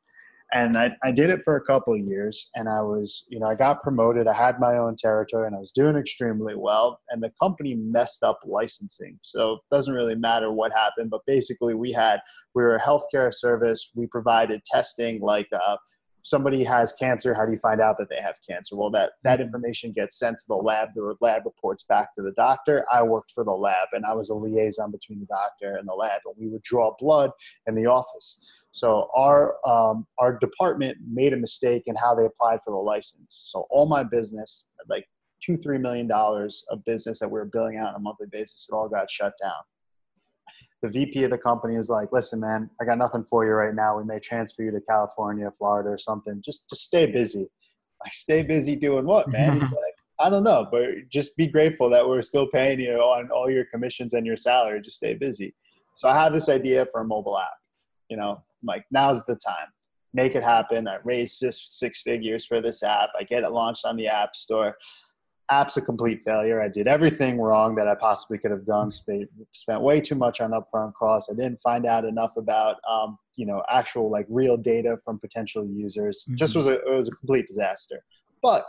[0.53, 3.47] and I, I did it for a couple of years and i was you know
[3.47, 4.27] i got promoted.
[4.29, 8.23] I had my own territory and i was doing extremely well and the company messed
[8.23, 9.19] up licensing.
[9.23, 12.21] So it doesn't really matter what happened but basically we had
[12.55, 13.91] we were a healthcare service.
[13.95, 15.77] We provided testing like uh,
[16.23, 18.77] somebody has cancer how do you find out that they have cancer?
[18.77, 20.91] Well that that information gets sent to the lab.
[20.95, 22.85] The lab reports back to the doctor.
[22.93, 25.95] I worked for the lab and i was a liaison between the doctor and the
[25.95, 27.31] lab and we would draw blood
[27.67, 28.41] in the office
[28.77, 33.49] so our um, our department made a mistake in how they applied for the license.
[33.51, 35.07] So all my business, like
[35.43, 38.69] two three million dollars of business that we were billing out on a monthly basis,
[38.71, 39.63] it all got shut down.
[40.83, 43.75] The VP of the company was like, "Listen, man, I got nothing for you right
[43.75, 43.97] now.
[43.97, 46.43] We may transfer you to California, Florida, or something.
[46.45, 47.49] Just just stay busy.
[48.05, 51.89] Like stay busy doing what, man?" He's like, "I don't know, but just be grateful
[51.89, 54.83] that we're still paying you on all your commissions and your salary.
[54.83, 55.55] Just stay busy."
[55.95, 57.57] So I had this idea for a mobile app.
[58.11, 58.37] You know,
[58.67, 59.69] like now's the time.
[60.15, 60.89] Make it happen.
[60.89, 63.11] I raised six, six figures for this app.
[63.19, 64.77] I get it launched on the app store.
[65.51, 66.61] App's a complete failure.
[66.61, 68.91] I did everything wrong that i possibly could have done.
[68.91, 71.31] Spent, spent way too much on upfront costs.
[71.31, 75.65] I didn't find out enough about um, you know actual like real data from potential
[75.65, 76.25] users.
[76.25, 76.37] Mm-hmm.
[76.37, 78.03] just was a it was a complete disaster.
[78.43, 78.67] But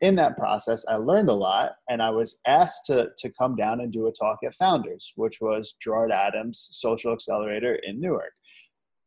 [0.00, 3.80] in that process, I learned a lot, and I was asked to to come down
[3.80, 8.32] and do a talk at Founders, which was Gerard Adams' Social Accelerator in Newark.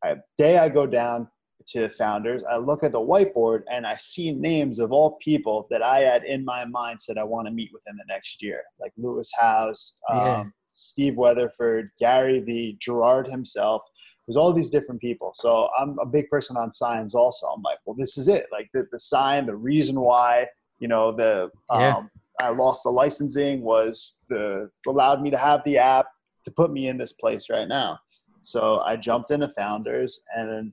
[0.04, 1.28] I, day I go down
[1.68, 5.68] to the founders, I look at the whiteboard and I see names of all people
[5.70, 8.64] that I had in my mind said I want to meet within the next year,
[8.80, 10.44] like Lewis Howes, um, yeah.
[10.72, 13.86] Steve Weatherford, Gary Vee, Gerard himself.
[14.26, 15.32] There's all these different people.
[15.34, 17.48] So I'm a big person on signs also.
[17.48, 18.46] I'm like, well, this is it.
[18.52, 20.48] Like the, the sign, the reason why,
[20.80, 21.98] you know, the yeah.
[21.98, 22.10] um,
[22.42, 26.06] I lost the licensing was the allowed me to have the app
[26.46, 28.00] to put me in this place right now.
[28.42, 30.72] So I jumped into Founders, and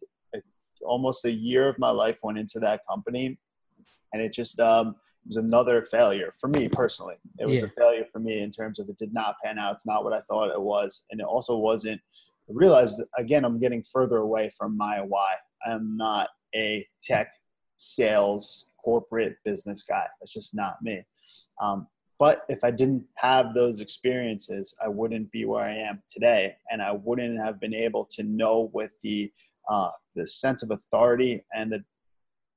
[0.84, 3.38] almost a year of my life went into that company,
[4.12, 7.16] and it just um, it was another failure for me personally.
[7.38, 7.66] It was yeah.
[7.66, 9.74] a failure for me in terms of it did not pan out.
[9.74, 12.00] It's not what I thought it was, and it also wasn't.
[12.48, 15.34] I realized again, I'm getting further away from my why.
[15.66, 17.32] I'm not a tech
[17.76, 20.06] sales corporate business guy.
[20.20, 21.02] That's just not me.
[21.60, 26.56] Um, but if I didn't have those experiences, I wouldn't be where I am today,
[26.70, 29.32] and I wouldn't have been able to know with the
[29.68, 31.84] uh, the sense of authority and the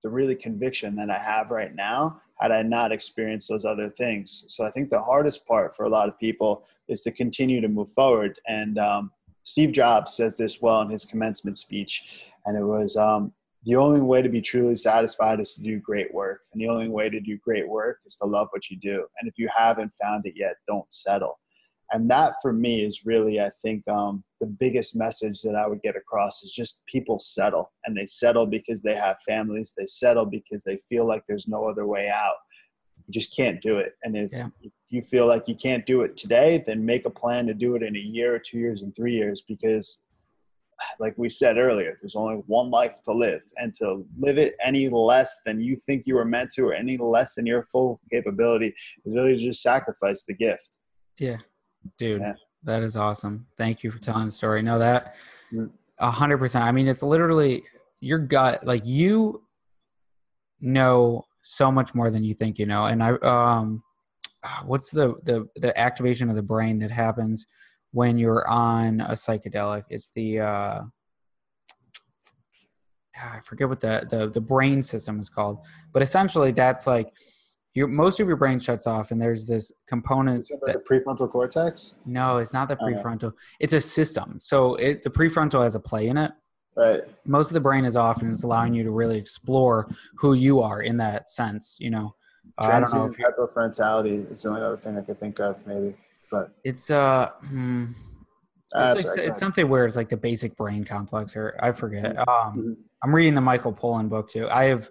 [0.04, 4.46] the really conviction that I have right now had I not experienced those other things.
[4.48, 7.68] So I think the hardest part for a lot of people is to continue to
[7.68, 8.40] move forward.
[8.48, 9.12] And um,
[9.44, 14.02] Steve Jobs says this well in his commencement speech, and it was um, the only
[14.02, 16.42] way to be truly satisfied is to do great work.
[16.54, 19.06] And the only way to do great work is to love what you do.
[19.20, 21.40] And if you haven't found it yet, don't settle.
[21.92, 25.82] And that for me is really, I think, um, the biggest message that I would
[25.82, 27.72] get across is just people settle.
[27.86, 31.68] And they settle because they have families, they settle because they feel like there's no
[31.68, 32.36] other way out.
[33.08, 33.94] You just can't do it.
[34.04, 34.48] And if, yeah.
[34.62, 37.76] if you feel like you can't do it today, then make a plan to do
[37.76, 40.02] it in a year or two years and three years because
[41.00, 44.90] like we said earlier, there's only one life to live, and to live it any
[44.90, 48.68] less than you think you were meant to, or any less than your full capability,
[48.68, 50.78] is really just sacrifice the gift.
[51.18, 51.38] Yeah,
[51.98, 52.34] dude, yeah.
[52.64, 53.46] that is awesome.
[53.58, 54.62] Thank you for telling the story.
[54.62, 55.16] No, that
[55.54, 55.70] mm.
[56.00, 56.66] a hundred percent.
[56.66, 57.64] I mean, it's literally
[58.00, 58.66] your gut.
[58.66, 59.44] Like you
[60.62, 63.84] know so much more than you think you know, and I um,
[64.66, 67.46] what's the the the activation of the brain that happens?
[67.92, 69.84] When you're on a psychedelic.
[69.90, 70.82] It's the uh,
[73.18, 75.60] ah, I forget what the, the the brain system is called,
[75.94, 77.12] but essentially that's like
[77.74, 81.96] your most of your brain shuts off, and there's this component that, the prefrontal cortex.
[82.06, 83.34] No, it's not the prefrontal.
[83.60, 84.38] It's a system.
[84.40, 86.32] So it, the prefrontal has a play in it.
[86.76, 87.02] Right.
[87.26, 90.62] most of the brain is off and it's allowing you to really explore who you
[90.62, 92.16] are in that sense you know
[92.58, 95.40] Uh, i don't know if you hypofrontality is the only other thing I could think
[95.42, 95.96] of, maybe.
[96.32, 97.86] But it's uh hmm,
[98.76, 102.18] uh, it's, like, it's something where it's like the basic brain complex or i forget.
[102.18, 102.76] Um Mhm.
[103.04, 104.48] i'm reading the michael pollan book too.
[104.50, 104.90] I have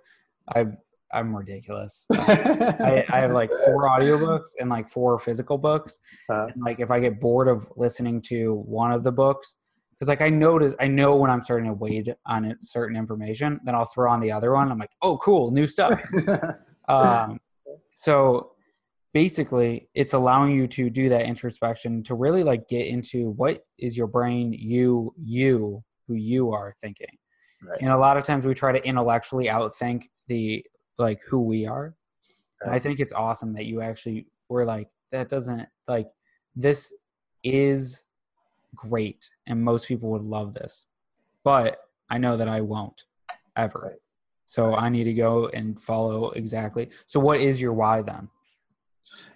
[0.54, 0.66] i
[1.12, 2.06] i'm ridiculous.
[2.12, 6.00] I, I have like four audiobooks and like four physical books.
[6.30, 9.56] Uh, and like if i get bored of listening to one of the books
[9.92, 13.58] because like i notice i know when i'm starting to wade on it, certain information
[13.64, 14.70] then i'll throw on the other one.
[14.70, 16.00] I'm like oh cool new stuff.
[16.88, 17.38] Um,
[17.92, 18.52] so
[19.12, 23.96] basically it's allowing you to do that introspection to really like get into what is
[23.96, 27.06] your brain you you who you are thinking.
[27.60, 27.80] Right.
[27.80, 30.64] and a lot of times we try to intellectually outthink the
[30.96, 31.94] like who we are.
[32.60, 36.08] And i think it's awesome that you actually were like that doesn't like
[36.54, 36.92] this
[37.44, 38.04] is
[38.74, 40.86] great and most people would love this
[41.44, 41.78] but
[42.10, 43.04] i know that i won't
[43.56, 43.80] ever.
[43.90, 44.02] Right.
[44.46, 46.90] so i need to go and follow exactly.
[47.06, 48.28] So what is your why then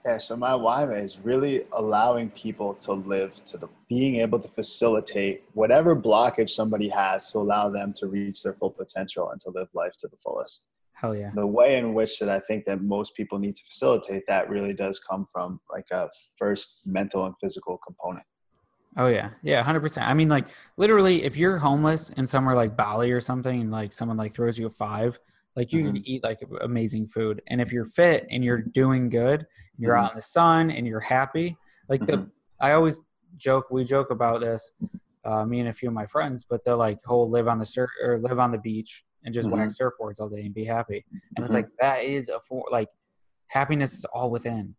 [0.04, 4.48] Yeah, so my why is really allowing people to live to the being able to
[4.48, 9.50] facilitate whatever blockage somebody has to allow them to reach their full potential and to
[9.50, 10.68] live life to the fullest.
[10.94, 14.22] hell yeah The way in which that I think that most people need to facilitate
[14.28, 18.26] that really does come from like a first mental and physical component.
[18.98, 23.10] oh yeah yeah 100% i mean like literally if you're homeless in somewhere like bali
[23.10, 25.18] or something and like someone like throws you a five
[25.56, 29.46] like you can eat like amazing food and if you're fit and you're doing good
[29.78, 30.02] you're Mhm.
[30.04, 31.56] out in the sun and you're happy
[31.88, 32.30] like the Mhm.
[32.60, 33.00] i always
[33.36, 34.72] joke we joke about this
[35.24, 37.66] uh, me and a few of my friends but they'll like whole live on the
[37.66, 41.04] sur- or live on the beach and just whack surfboards all day and be happy
[41.36, 41.58] and it's Mhm.
[41.58, 42.88] like that is a for like
[43.48, 44.74] happiness is all within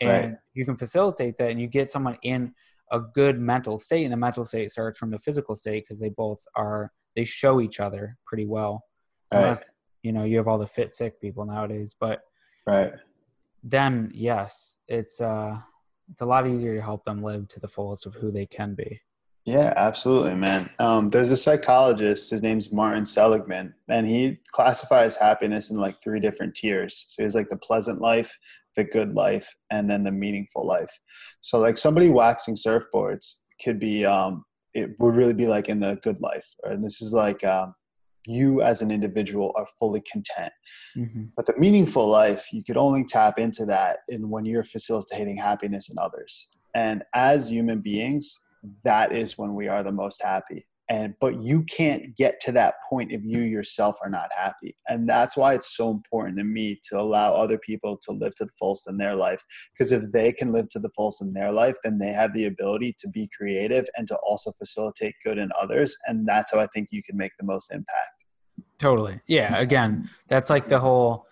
[0.00, 0.38] and Right.
[0.54, 2.54] you can facilitate that and you get someone in
[2.92, 6.10] a good mental state and the mental state starts from the physical state because they
[6.10, 8.84] both are they show each other pretty well
[9.32, 9.38] Right.
[9.40, 9.72] unless
[10.06, 12.20] you know you have all the fit sick people nowadays but
[12.66, 12.92] Right.
[13.62, 15.56] then yes it's uh
[16.10, 18.74] it's a lot easier to help them live to the fullest of who they can
[18.74, 19.00] be
[19.44, 20.70] Yeah, absolutely, man.
[20.78, 22.30] Um, there's a psychologist.
[22.30, 26.92] His name's Martin Seligman, and he classifies happiness in like three different tiers.
[27.08, 28.30] So he's like the pleasant life,
[28.74, 30.92] the good life, and then the meaningful life.
[31.48, 33.26] So like somebody waxing surfboards
[33.62, 37.12] could be, um, it would really be like in the good life, and this is
[37.12, 37.68] like um,
[38.26, 40.52] you as an individual are fully content.
[40.96, 41.24] mm-hmm.
[41.36, 45.88] But the meaningful life, you could only tap into that in when you're facilitating happiness
[45.90, 46.48] in others.
[46.74, 48.38] And as human beings,
[48.84, 50.66] that is when we are the most happy.
[50.88, 54.76] And but you can't get to that point if you yourself are not happy.
[54.88, 58.44] And that's why it's so important to me to allow other people to live to
[58.44, 59.42] the fullest in their life.
[59.72, 62.46] Because if they can live to the fullest in their life, then they have the
[62.46, 65.96] ability to be creative and to also facilitate good in others.
[66.06, 68.10] And that's how I think you can make the most impact.
[68.78, 71.26] totally yeah again that's like the whole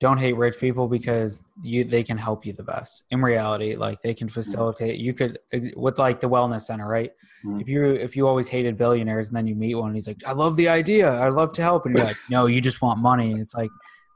[0.00, 4.00] don't hate rich people because you they can help you the best in reality like
[4.00, 5.38] they can facilitate you could
[5.76, 7.12] with like the wellness center right
[7.44, 7.60] Mhm.
[7.60, 10.22] if you if you always hated billionaires and then you meet one and he's like
[10.26, 12.98] i love the idea i love to help and you're like no you just want
[12.98, 13.70] money and it's like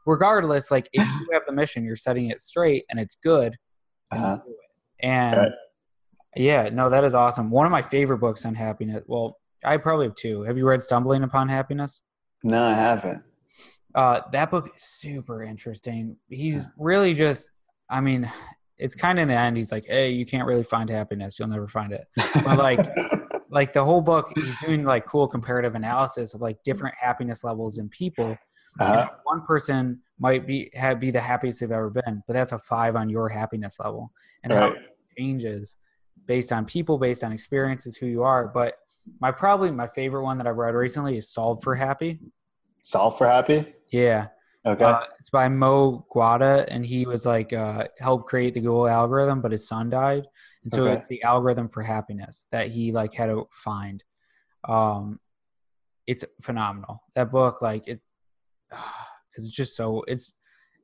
[0.07, 3.55] regardless like if you have the mission you're setting it straight and it's good
[4.11, 4.39] Uh-huh.
[4.47, 5.07] it.
[5.07, 5.53] and Right.
[6.37, 10.07] yeah no that is awesome one of my favorite books on happiness well i probably
[10.07, 12.01] have two have you read stumbling upon happiness
[12.43, 13.23] No, I haven't.
[13.95, 16.17] Uh, that book is super interesting.
[16.29, 17.51] He's really just,
[17.89, 18.31] I mean,
[18.77, 19.57] it's kind of in the end.
[19.57, 21.39] He's like, hey, you can't really find happiness.
[21.39, 22.07] You'll never find it.
[22.45, 22.81] But like,
[23.51, 27.79] like the whole book, he's doing like cool comparative analysis of like different happiness levels
[27.79, 28.37] in people.
[28.81, 29.09] uh-huh.
[29.23, 32.97] One person might be have be the happiest they've ever been, but that's a five
[32.97, 34.11] on your happiness level,
[34.43, 34.79] and how it
[35.17, 35.77] changes
[36.27, 38.49] based on people, based on experiences, who you are.
[38.49, 38.75] But
[39.21, 42.19] my probably my favorite one that I've read recently is Solve for Happy.
[42.87, 43.65] Solve for happy.
[43.95, 44.27] Yeah.
[44.67, 44.83] Okay.
[44.85, 49.41] Uh, it's by Mo Gawdat, and he was like uh, helped create the Google algorithm,
[49.43, 50.25] but his son died,
[50.65, 50.95] and so Okay.
[50.95, 54.03] it's the algorithm for happiness that he like had to find.
[54.67, 55.21] Um,
[56.07, 57.03] it's phenomenal.
[57.15, 58.01] That book, like it,
[58.71, 58.83] because
[59.47, 60.33] it's just so it's.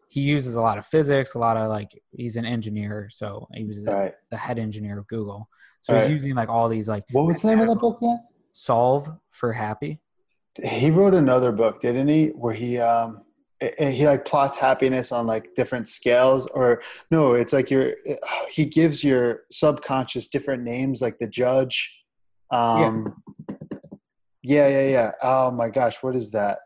[0.09, 3.65] He uses a lot of physics, a lot of like he's an engineer, so he
[3.65, 4.15] was the- right.
[4.31, 5.49] the head engineer of Google.
[5.83, 6.03] So Right.
[6.03, 8.21] he's using like all these like What was the name of the book again?
[8.53, 10.01] solve for happy.
[10.63, 12.29] He wrote another book, didn't he?
[12.29, 13.23] Where he um
[13.79, 17.95] he like plots happiness on like different scales, or no, it's like your
[18.51, 21.97] he gives your subconscious different names, like the judge.
[22.51, 23.23] Um,
[24.43, 25.11] yeah, yeah, yeah.
[25.23, 26.59] Oh my gosh, what is that?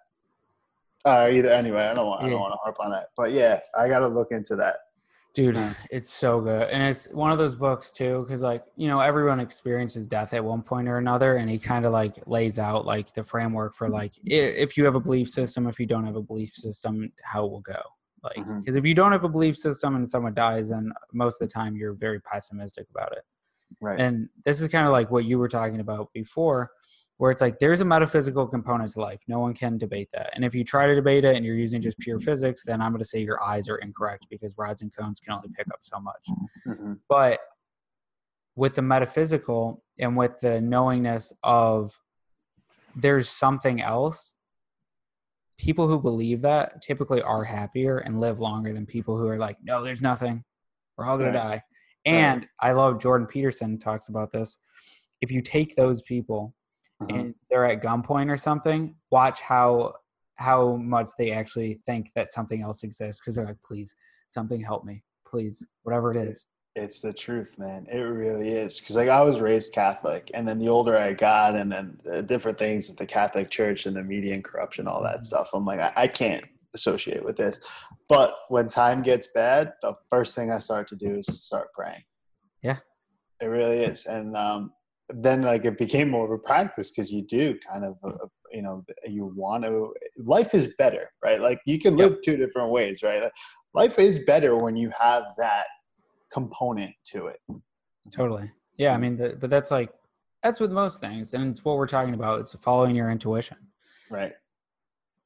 [1.05, 3.61] Uh, either anyway, I don't want I don't want to harp on that, but yeah,
[3.77, 4.77] I got to look into that.
[5.35, 5.59] Dude,
[5.91, 6.71] it's so good.
[6.71, 10.45] And it's one of those books too, because like, you know, everyone experiences death at
[10.45, 11.39] one point or another.
[11.39, 14.95] And he kind of like lays out like the framework for like if you have
[14.95, 17.83] a belief system, if you don't have a belief system, how it will go.
[18.23, 18.79] Like, because mm-hmm.
[18.79, 21.77] if you don't have a belief system and someone dies, then most of the time
[21.77, 23.25] you're very pessimistic about it.
[23.81, 23.99] Right.
[23.99, 26.71] And this is kind of like what you were talking about before,
[27.19, 29.21] where it's like there's a metaphysical component to life.
[29.29, 30.31] No one can debate that.
[30.35, 32.91] And if you try to debate it and you're using just pure physics, then I'm
[32.91, 35.79] going to say your eyes are incorrect because rods and cones can only pick up
[35.83, 36.27] so much.
[36.67, 36.95] Mm-hmm.
[37.09, 37.41] But
[38.57, 41.99] with the metaphysical and with the knowingness of
[42.97, 44.35] there's something else,
[45.57, 49.57] people who believe that typically are happier and live longer than people who are like,
[49.63, 50.43] no, there's nothing.
[50.97, 51.43] We're all going right.
[51.43, 51.63] to die.
[52.07, 52.49] And right.
[52.61, 54.59] I love Jordan Peterson talks about this.
[55.21, 56.55] If you take those people
[57.01, 57.15] uh-huh.
[57.15, 59.95] and they're at gunpoint or something, watch how
[60.37, 63.95] how much they actually think that something else exists because they're like, please,
[64.31, 66.47] something help me, please, whatever it is.
[66.77, 67.87] It's the truth, man.
[67.91, 68.81] It really is.
[68.81, 72.21] Because like I was raised Catholic, and then the older I got, and then the
[72.21, 75.25] different things with the Catholic Church and the media and corruption, all that mm-hmm.
[75.25, 75.51] stuff.
[75.55, 77.61] I'm like, I, I can't associate with this.
[78.09, 82.03] But when time gets bad, the first thing I start to do is start praying.
[82.61, 82.79] Yeah,
[83.41, 84.07] it really is.
[84.07, 84.73] And um,
[85.11, 88.27] then like it became more of a practice because you do kind of uh, uh,
[88.51, 91.41] you know you want to life is better right?
[91.41, 92.23] Like you can live yep.
[92.23, 93.23] two different ways right?
[93.75, 95.67] Life is better when you have that
[96.33, 97.41] component to it.
[98.11, 98.51] Totally.
[98.77, 99.91] Yeah i mean but that's like
[100.43, 103.59] that's with most things and it's what we're talking about it's following your intuition.
[104.11, 104.33] Right.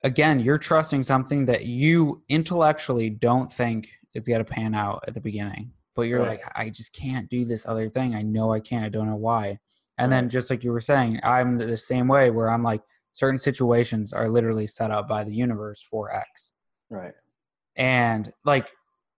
[0.02, 5.14] Again you're trusting something that you intellectually don't think is going to pan out at
[5.14, 6.40] the beginning but you're right.
[6.40, 8.16] like i just can't do this other thing.
[8.16, 8.84] I know i can't.
[8.84, 9.58] I don't know why
[9.98, 12.82] and then just like you were saying, I'm the same way where I'm like
[13.12, 16.52] certain situations are literally set up by the universe for X.
[16.88, 17.14] Right.
[17.76, 18.68] And like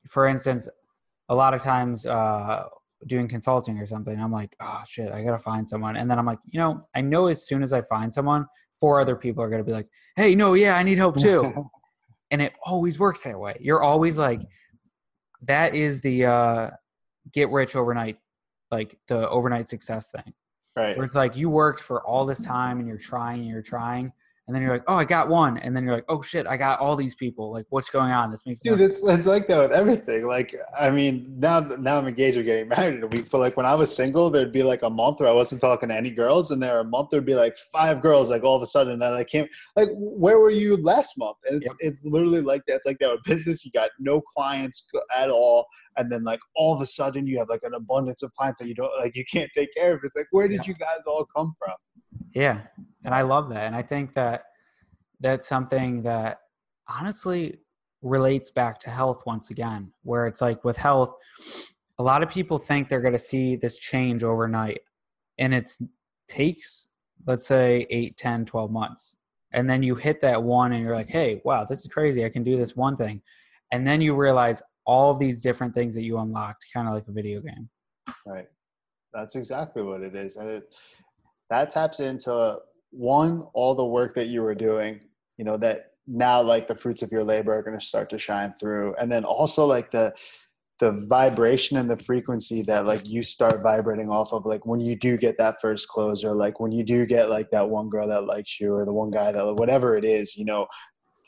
[0.08, 0.68] for instance,
[1.28, 2.64] a lot of times uh
[3.06, 5.96] doing consulting or something, I'm like, oh shit, I gotta find someone.
[5.96, 8.46] And then I'm like, you know, I know as soon as I find someone,
[8.78, 11.70] four other people are gonna be like, hey, no, yeah, I need help too.
[12.30, 13.56] and it always works that way.
[13.60, 14.40] You're always like,
[15.42, 16.70] that is the uh
[17.32, 18.16] get rich overnight,
[18.70, 20.32] like the overnight success thing.
[20.80, 20.96] Right.
[20.96, 24.12] Where it's like you worked for all this time and you're trying and you're trying,
[24.50, 26.56] and then you're like, oh, I got one, and then you're like, oh shit, I
[26.56, 27.52] got all these people.
[27.52, 28.32] Like, what's going on?
[28.32, 30.26] This makes dude, no it's it's like that with everything.
[30.26, 33.56] Like, I mean, now now I'm engaged with getting married in a week, but like
[33.56, 36.10] when I was single, there'd be like a month where I wasn't talking to any
[36.10, 38.94] girls, and there a month there'd be like five girls, like all of a sudden,
[38.94, 41.36] and I came like, where were you last month?
[41.48, 41.76] And it's yep.
[41.78, 42.74] it's literally like that.
[42.74, 43.64] It's like that with business.
[43.64, 44.84] You got no clients
[45.16, 45.66] at all,
[45.96, 48.68] and then like all of a sudden you have like an abundance of clients that
[48.68, 50.00] you don't like you can't take care of.
[50.02, 50.68] It's like where did yeah.
[50.68, 51.74] you guys all come from?
[52.34, 52.60] Yeah,
[53.04, 54.44] and I love that, and I think that
[55.20, 56.38] that's something that
[56.88, 57.58] honestly
[58.02, 61.14] relates back to health once again, where it's like with health,
[61.98, 64.80] a lot of people think they're going to see this change overnight,
[65.38, 65.70] and it
[66.28, 66.88] takes
[67.26, 69.16] let's say 8 10 12 months
[69.52, 72.28] and then you hit that one and you're like hey wow this is crazy i
[72.28, 73.20] can do this one thing
[73.72, 77.12] and then you realize all these different things that you unlocked kind of like a
[77.12, 77.68] video game.
[78.26, 78.48] Right.
[79.14, 80.74] That's exactly what it is and it,
[81.48, 82.58] that taps into
[82.90, 85.00] one all the work that you were doing
[85.36, 88.18] you know that now like the fruits of your labor are going to start to
[88.18, 90.12] shine through and then also like the
[90.80, 94.96] the vibration and the frequency that like you start vibrating off of like when you
[94.96, 98.08] do get that first close or like when you do get like that one girl
[98.08, 100.66] that likes you or the one guy that whatever it is you know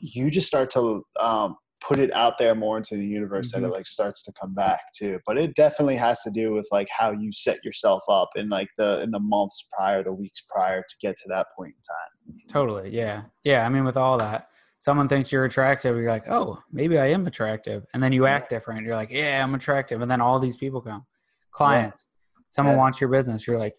[0.00, 3.60] you just start to um, put it out there more into the universe mm-hmm.
[3.60, 3.76] that it mm-hmm.
[3.76, 7.10] like starts to come back too but it definitely has to do with like how
[7.10, 10.94] you set yourself up in like the in the months prior the weeks prior to
[11.00, 15.08] get to that point in time totally yeah yeah i mean with all that someone
[15.08, 18.58] thinks you're attractive you're like oh maybe i am attractive and then you act yeah.
[18.58, 21.04] different you're like yeah i'm attractive and then all these people come
[21.50, 22.42] clients yeah.
[22.50, 22.80] someone yeah.
[22.80, 23.74] wants your business you're like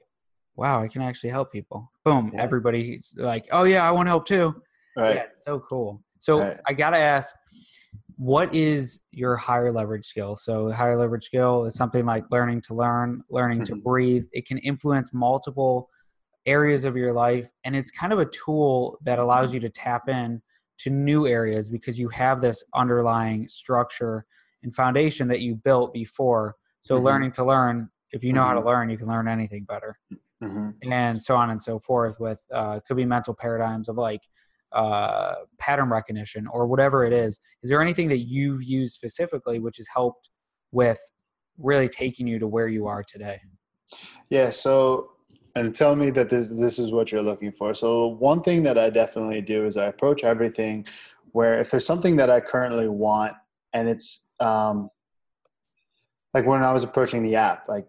[0.55, 4.53] wow i can actually help people boom everybody's like oh yeah i want help too
[4.97, 6.59] right yeah, it's so cool so right.
[6.67, 7.33] i gotta ask
[8.17, 10.35] what is your higher leverage skill?
[10.35, 13.75] So, higher leverage skill is something like learning to learn, learning mm-hmm.
[13.75, 14.25] to breathe.
[14.31, 15.89] It can influence multiple
[16.45, 20.09] areas of your life, and it's kind of a tool that allows you to tap
[20.09, 20.41] in
[20.79, 24.25] to new areas because you have this underlying structure
[24.63, 26.55] and foundation that you built before.
[26.81, 27.05] So, mm-hmm.
[27.05, 28.47] learning to learn, if you know mm-hmm.
[28.47, 28.69] how to mm-hmm.
[28.69, 29.97] learn, you can learn anything better.
[30.43, 30.91] Mm-hmm.
[30.91, 32.19] And so on and so forth.
[32.19, 34.21] With uh, could be mental paradigms of like
[34.73, 39.77] uh, pattern recognition or whatever it is is there anything that you've used specifically which
[39.77, 40.29] has helped
[40.71, 40.99] with
[41.57, 43.39] really taking you to where you are today
[44.29, 45.09] yeah so
[45.55, 48.77] and tell me that this, this is what you're looking for so one thing that
[48.77, 50.85] i definitely do is i approach everything
[51.33, 53.33] where if there's something that i currently want
[53.73, 54.89] and it's um,
[56.33, 57.87] like when I was approaching the app, like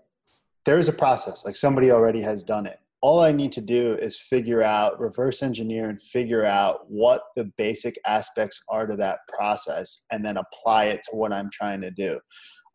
[0.65, 2.79] there is a process, like somebody already has done it.
[3.05, 7.53] All I need to do is figure out, reverse engineer and figure out what the
[7.59, 11.91] basic aspects are to that process and then apply it to what I'm trying to
[11.91, 12.19] do.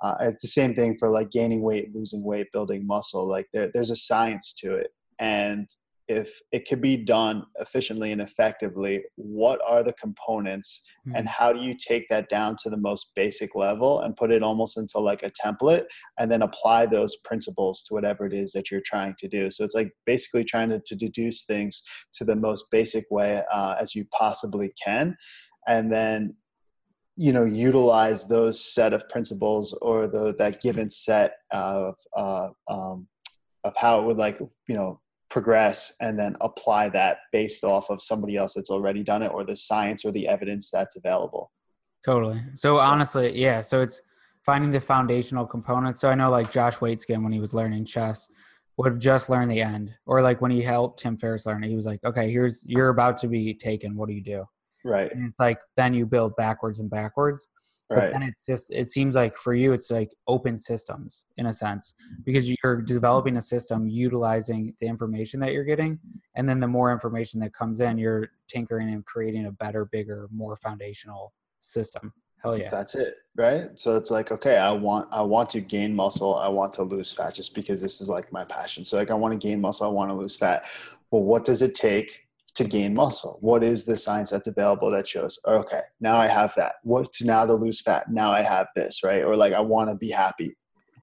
[0.04, 3.28] Uh, it's the same thing for like gaining weight, losing weight, building muscle.
[3.28, 4.92] Like there, there's a science to it.
[5.18, 5.68] And
[6.10, 11.16] if it could be done efficiently and effectively, what are the components mm-hmm.
[11.16, 14.42] and how do you take that down to the most basic level and put it
[14.42, 15.86] almost into like a template
[16.18, 19.52] and then apply those principles to whatever it is that you're trying to do?
[19.52, 21.84] So it's like basically trying to, to deduce things
[22.14, 25.16] to the most basic way uh, as you possibly can.
[25.68, 26.36] And then
[27.16, 33.08] you know utilize those set of principles or the that given set of uh, um,
[33.66, 38.02] of how it would like you know progress and then apply that based off of
[38.02, 41.52] somebody else that's already done it or the science or the evidence that's available.
[42.04, 42.42] Totally.
[42.56, 44.02] So honestly yeah so it's
[44.46, 46.02] finding the foundational components.
[46.02, 48.28] So i know like josh waitzkin when he was learning chess
[48.78, 49.94] would just learn the end.
[50.06, 52.90] Or like when he helped tim ferriss learn it he was like okay here's you're
[52.90, 53.96] about to be taken.
[53.96, 54.46] What do you do
[54.84, 55.12] right.
[55.12, 57.48] And it's like then you build backwards and backwards.
[57.92, 58.14] Right.
[58.14, 61.96] and it's just it seems like for you it's like open systems in a sense
[62.24, 65.98] because you're developing a system utilizing the information that you're getting
[66.36, 70.28] and then the more information that comes in you're tinkering and creating a better bigger
[70.32, 72.14] more foundational system.
[72.44, 72.70] Hell yeah.
[72.70, 73.70] That's it right?
[73.74, 77.12] So it's like okay i want i want to gain muscle i want to lose
[77.12, 78.86] fat just because this is like my passion.
[78.86, 80.66] So like i want to gain muscle i want to lose fat.
[81.10, 82.29] Well what does it take
[82.60, 83.38] to gain muscle?
[83.42, 86.76] What is the science that's available that shows, okay, now I have that.
[86.84, 88.12] What's now to lose fat?
[88.12, 89.24] Now I have this, right?
[89.24, 90.56] Or like, I want to be happy.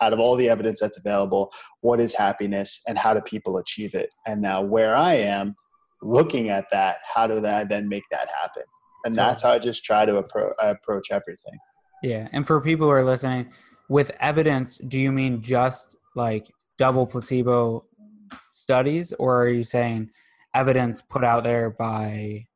[0.03, 1.51] Out of all the evidence that's available,
[1.81, 4.15] what is happiness and how do people achieve it?
[4.27, 5.57] And now, where I am
[6.03, 8.65] looking at that, how do I then make that happen?
[9.07, 11.59] And that's how I just try to appro- approach everything.
[12.03, 12.29] Yeah.
[12.33, 13.51] And for people who are listening,
[13.89, 17.85] with evidence, do you mean just like double placebo
[18.53, 20.11] studies, or are you saying
[20.57, 22.47] evidence put out there by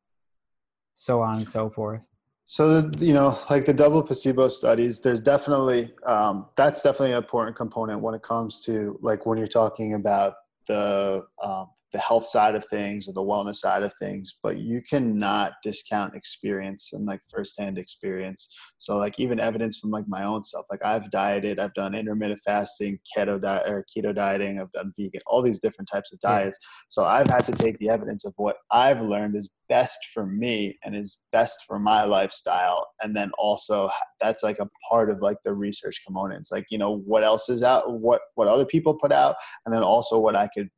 [0.94, 2.08] so on and so forth?
[2.46, 7.18] So the, you know like the double placebo studies there's definitely um, that's definitely an
[7.18, 10.34] important component when it comes to like when you're talking about
[10.66, 14.80] the um, the health side of things or the wellness side of things, but you
[14.88, 18.48] cannot discount experience and like firsthand experience.
[18.78, 22.40] So like even evidence from like my own self, like I've dieted, I've done intermittent
[22.44, 26.58] fasting, keto diet or keto dieting, I've done vegan, all these different types of diets.
[26.88, 30.76] So I've had to take the evidence of what I've learned is best for me
[30.84, 32.86] and is best for my lifestyle.
[33.00, 33.88] And then also
[34.20, 37.62] that's like a part of like the research components, like, you know, what else is
[37.62, 40.68] out, what, what other people put out, and then also what I could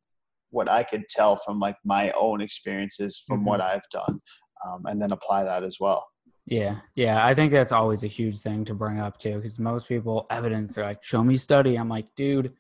[0.53, 3.49] what I could tell from like my own experiences from mm-hmm.
[3.49, 4.21] what I've done,
[4.65, 6.07] um, and then apply that as well.
[6.47, 9.89] Yeah, yeah, I think that's always a huge thing to bring up too, because most
[9.89, 12.53] people evidence they're like, "Show me study." I'm like, dude,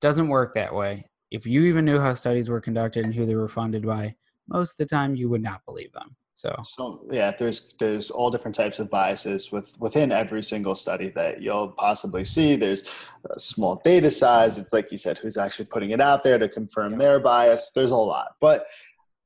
[0.00, 1.04] doesn't work that way.
[1.30, 4.14] If you even knew how studies were conducted and who they were funded by,
[4.48, 6.16] most of the time you would not believe them.
[6.38, 11.08] So, so yeah, there's there's all different types of biases with within every single study
[11.16, 12.54] that you'll possibly see.
[12.54, 12.84] There's
[13.28, 14.56] a small data size.
[14.56, 16.98] It's like you said, who's actually putting it out there to confirm yeah.
[16.98, 17.72] their bias.
[17.74, 18.66] There's a lot, but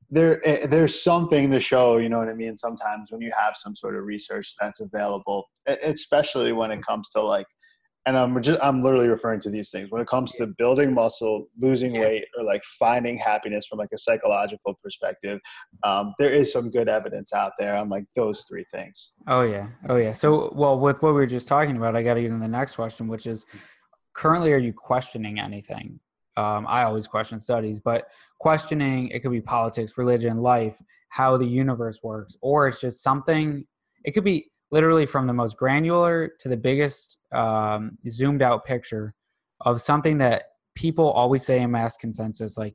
[0.09, 1.97] there eh, there's something to show.
[1.97, 2.57] You know what I mean?
[2.57, 7.21] Sometimes when you have some sort of research that's available, especially when it comes to
[7.21, 7.45] like
[8.05, 11.47] and I'm just I'm literally referring to these things when it comes to building muscle,
[11.57, 15.39] losing weight, or like finding happiness from like a psychological perspective.
[15.83, 19.13] Um, there is some good evidence out there on like those three things.
[19.27, 20.13] Oh yeah, oh yeah.
[20.13, 22.47] So well, with what we were just talking about, I got to get in the
[22.47, 23.45] next question, which is
[24.13, 25.99] currently, are you questioning anything?
[26.35, 28.07] Um, I always question studies, but
[28.39, 30.75] questioning it could be politics, religion, life,
[31.09, 33.65] how the universe works, or it's just something.
[34.03, 39.13] It could be literally from the most granular to the biggest um, zoomed out picture
[39.61, 42.73] of something that people always say in mass consensus, like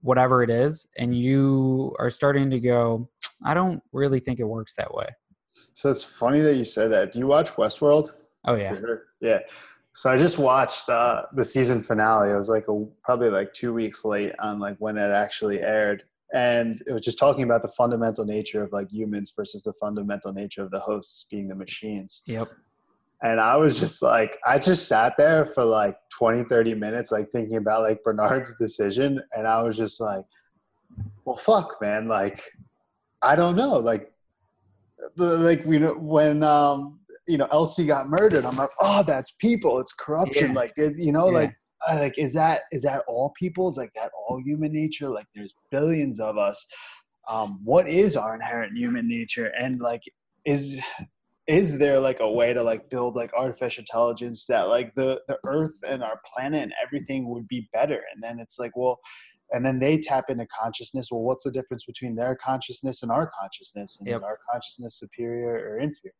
[0.00, 3.10] whatever it is, and you are starting to go,
[3.44, 5.06] I don't really think it works that way.
[5.74, 7.12] So it's funny that you said that.
[7.12, 8.12] Do you watch Westworld?
[8.46, 8.74] Oh yeah,
[9.20, 9.40] yeah.
[9.92, 12.30] So I just watched uh, the season finale.
[12.30, 16.04] It was like a, probably like two weeks late on like when it actually aired,
[16.32, 20.32] and it was just talking about the fundamental nature of like humans versus the fundamental
[20.32, 22.22] nature of the hosts being the machines.
[22.26, 22.48] Yep.
[23.22, 27.30] And I was just like, I just sat there for like 20, 30 minutes, like
[27.32, 29.20] thinking about like Bernard's decision.
[29.36, 30.22] And I was just like,
[31.24, 32.08] well, fuck, man.
[32.08, 32.42] Like,
[33.22, 33.78] I don't know.
[33.78, 34.12] Like,
[35.16, 39.32] the, like, you know, when, um, you know, Elsie got murdered, I'm like, oh, that's
[39.32, 39.80] people.
[39.80, 40.48] It's corruption.
[40.48, 40.54] Yeah.
[40.54, 41.38] Like, it, you know, yeah.
[41.38, 41.54] like,
[41.96, 43.68] like is that is that all people?
[43.68, 45.08] Is like that all human nature?
[45.08, 46.66] Like, there's billions of us.
[47.28, 49.52] Um, what is our inherent human nature?
[49.58, 50.02] And like,
[50.44, 50.80] is
[51.48, 55.38] is there like a way to like build like artificial intelligence that like the the
[55.46, 58.98] earth and our planet and everything would be better and then it's like well
[59.52, 63.30] and then they tap into consciousness well what's the difference between their consciousness and our
[63.40, 64.16] consciousness and yep.
[64.16, 66.12] is our consciousness superior or inferior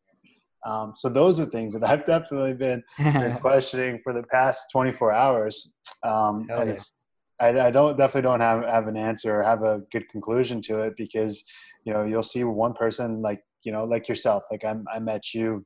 [0.65, 5.11] um, so those are things that I've definitely been, been questioning for the past 24
[5.11, 5.71] hours.
[6.03, 6.73] Um, and yeah.
[6.73, 6.91] it's,
[7.39, 10.81] I, I, don't definitely don't have, have an answer or have a good conclusion to
[10.81, 11.43] it because,
[11.85, 15.33] you know, you'll see one person like, you know, like yourself, like I'm, I met
[15.33, 15.65] you,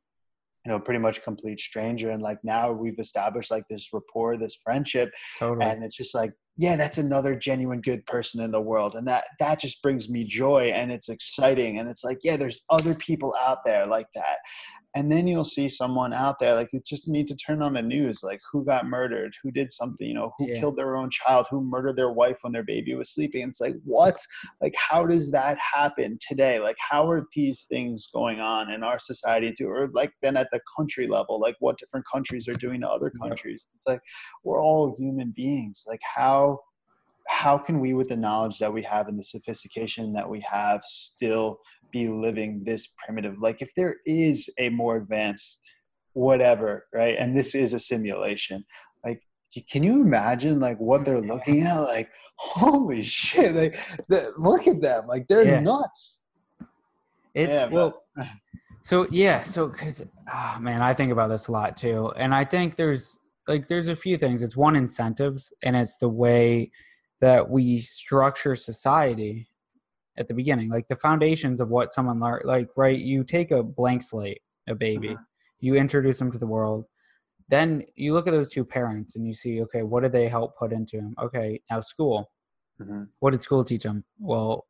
[0.65, 2.11] you know, pretty much complete stranger.
[2.11, 5.11] And like now we've established like this rapport, this friendship.
[5.39, 5.65] Totally.
[5.65, 9.25] And it's just like, yeah that's another genuine good person in the world and that
[9.39, 13.33] that just brings me joy and it's exciting and it's like yeah there's other people
[13.41, 14.37] out there like that
[14.95, 17.81] and then you'll see someone out there like you just need to turn on the
[17.81, 20.59] news like who got murdered who did something you know who yeah.
[20.59, 23.47] killed their own child who murdered their wife when their baby was sleeping.
[23.47, 24.17] It's like what?
[24.61, 26.59] Like how does that happen today?
[26.59, 29.69] Like how are these things going on in our society too?
[29.69, 33.11] Or like then at the country level like what different countries are doing to other
[33.11, 33.67] countries?
[33.75, 34.01] It's like
[34.43, 35.85] we're all human beings.
[35.87, 36.59] Like how
[37.27, 40.83] how can we with the knowledge that we have and the sophistication that we have
[40.83, 41.59] still
[41.91, 43.35] be living this primitive?
[43.39, 45.61] Like if there is a more advanced
[46.13, 47.15] whatever right?
[47.17, 48.63] And this is a simulation.
[49.03, 49.21] Like
[49.69, 51.79] can you imagine like what they're looking at?
[51.79, 53.79] Like holy shit like
[54.37, 55.07] look at them.
[55.07, 55.59] Like they're yeah.
[55.59, 56.21] nuts.
[57.33, 58.03] It's yeah, well
[58.81, 62.11] so yeah so because oh, ah, man i think about this a lot too.
[62.15, 63.17] And i think there's
[63.47, 64.43] like there's a few things.
[64.43, 66.71] It's one incentives and it's the way
[67.23, 69.47] that we structure society
[70.17, 73.63] at the beginning like the foundations of what someone learned like right you take a
[73.63, 75.23] blank slate a baby uh-huh.
[75.61, 76.83] you introduce them to the world
[77.47, 80.57] then you look at those two parents and you see okay what did they help
[80.57, 82.29] put into them okay now school
[82.81, 83.05] uh-huh.
[83.19, 84.65] what did school teach them well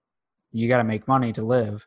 [0.52, 1.84] you got to make money to live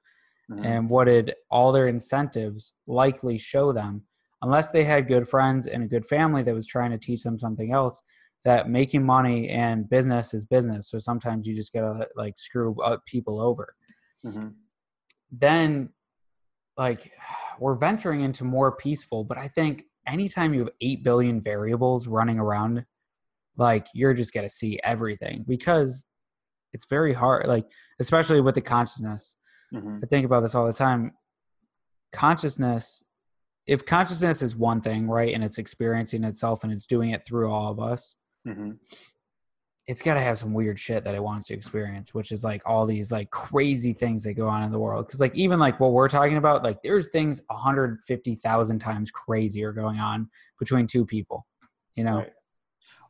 [0.51, 0.62] uh-huh.
[0.64, 4.03] and what did all their incentives likely show them
[4.43, 7.39] unless they had good friends and a good family that was trying to teach them
[7.39, 8.03] something else
[8.47, 10.88] that making money and business is business.
[10.88, 13.74] So sometimes you just gotta like screw up people over.
[14.24, 14.51] Mm-hmm.
[15.32, 15.88] Then,
[16.78, 17.11] like,
[17.59, 22.38] we're venturing into more peaceful, but I think anytime you have 8 billion variables running
[22.38, 22.84] around,
[23.57, 26.07] like, you're just gonna see everything because
[26.72, 27.66] it's very hard, like,
[27.99, 29.34] especially with the consciousness.
[29.74, 29.99] Mm-hmm.
[30.05, 31.14] I think about this all the time.
[32.12, 33.03] Consciousness
[33.66, 37.51] if consciousness is one thing, right, and it's experiencing itself and it's doing it through
[37.51, 38.14] all of us,
[38.47, 38.70] mm-hmm.
[39.86, 42.62] it's got to have some weird shit that it wants to experience, which is like
[42.66, 45.07] all these like crazy things that go on in the world.
[45.07, 49.99] Because like even like what we're talking about, like there's things 150,000 times crazier going
[49.99, 50.28] on
[50.59, 51.47] between two people,
[51.94, 52.18] you know.
[52.18, 52.32] Right.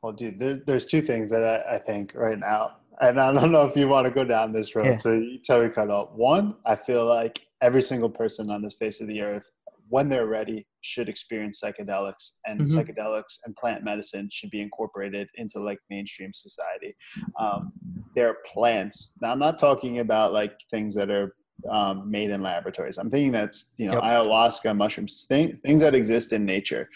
[0.03, 3.53] Well, dude, there's there's two things that I, I think right now and I don't
[3.53, 4.87] know if you want to go down this road.
[4.87, 4.97] Yeah.
[4.97, 6.13] So you tell me, cut off.
[6.13, 9.51] One, I feel like every single person on this face of the earth
[9.89, 12.79] when they're ready, should experience psychedelics, and mm-hmm.
[12.79, 16.95] psychedelics and plant medicine should be incorporated into like mainstream society.
[17.39, 17.73] Um,
[18.15, 19.15] there are plants.
[19.21, 21.35] Now, I'm not talking about like things that are
[21.71, 22.99] um, made in laboratories.
[22.99, 24.03] I'm thinking that's you know yep.
[24.03, 26.89] ayahuasca, mushrooms, things that exist in nature.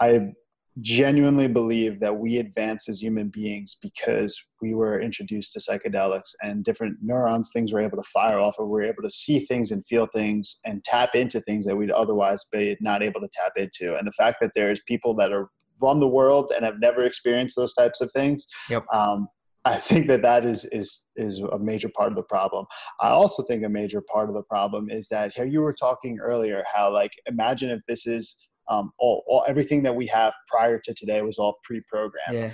[0.00, 0.32] I
[0.80, 6.64] genuinely believe that we advance as human beings because we were introduced to psychedelics and
[6.64, 9.86] different neurons things we're able to fire off or we're able to see things and
[9.86, 13.96] feel things and tap into things that we'd otherwise be not able to tap into
[13.96, 15.48] and the fact that there's people that are
[15.80, 18.84] run the world and have never experienced those types of things yep.
[18.92, 19.28] um,
[19.64, 22.66] I think that that is is is a major part of the problem.
[23.00, 26.18] I also think a major part of the problem is that here you were talking
[26.20, 28.36] earlier how like imagine if this is
[28.68, 32.32] um, all, all everything that we have prior to today was all pre-programmed.
[32.32, 32.50] Yeah.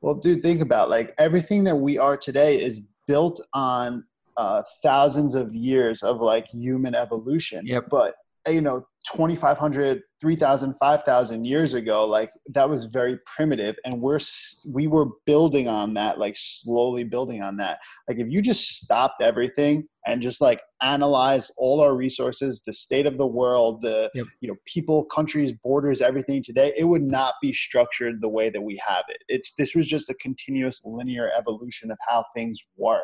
[0.00, 4.04] Well, dude, think about like everything that we are today is built on
[4.36, 7.66] uh, thousands of years of like human evolution.
[7.66, 7.86] Yep.
[7.90, 8.14] But
[8.48, 8.84] you know
[9.14, 14.20] 2500 3000 5000 years ago like that was very primitive and we're
[14.66, 17.78] we were building on that like slowly building on that.
[18.08, 23.06] Like if you just stopped everything and just like analyze all our resources the state
[23.06, 24.26] of the world the yep.
[24.40, 28.62] you know people countries borders everything today it would not be structured the way that
[28.62, 29.22] we have it.
[29.28, 33.02] It's this was just a continuous linear evolution of how things were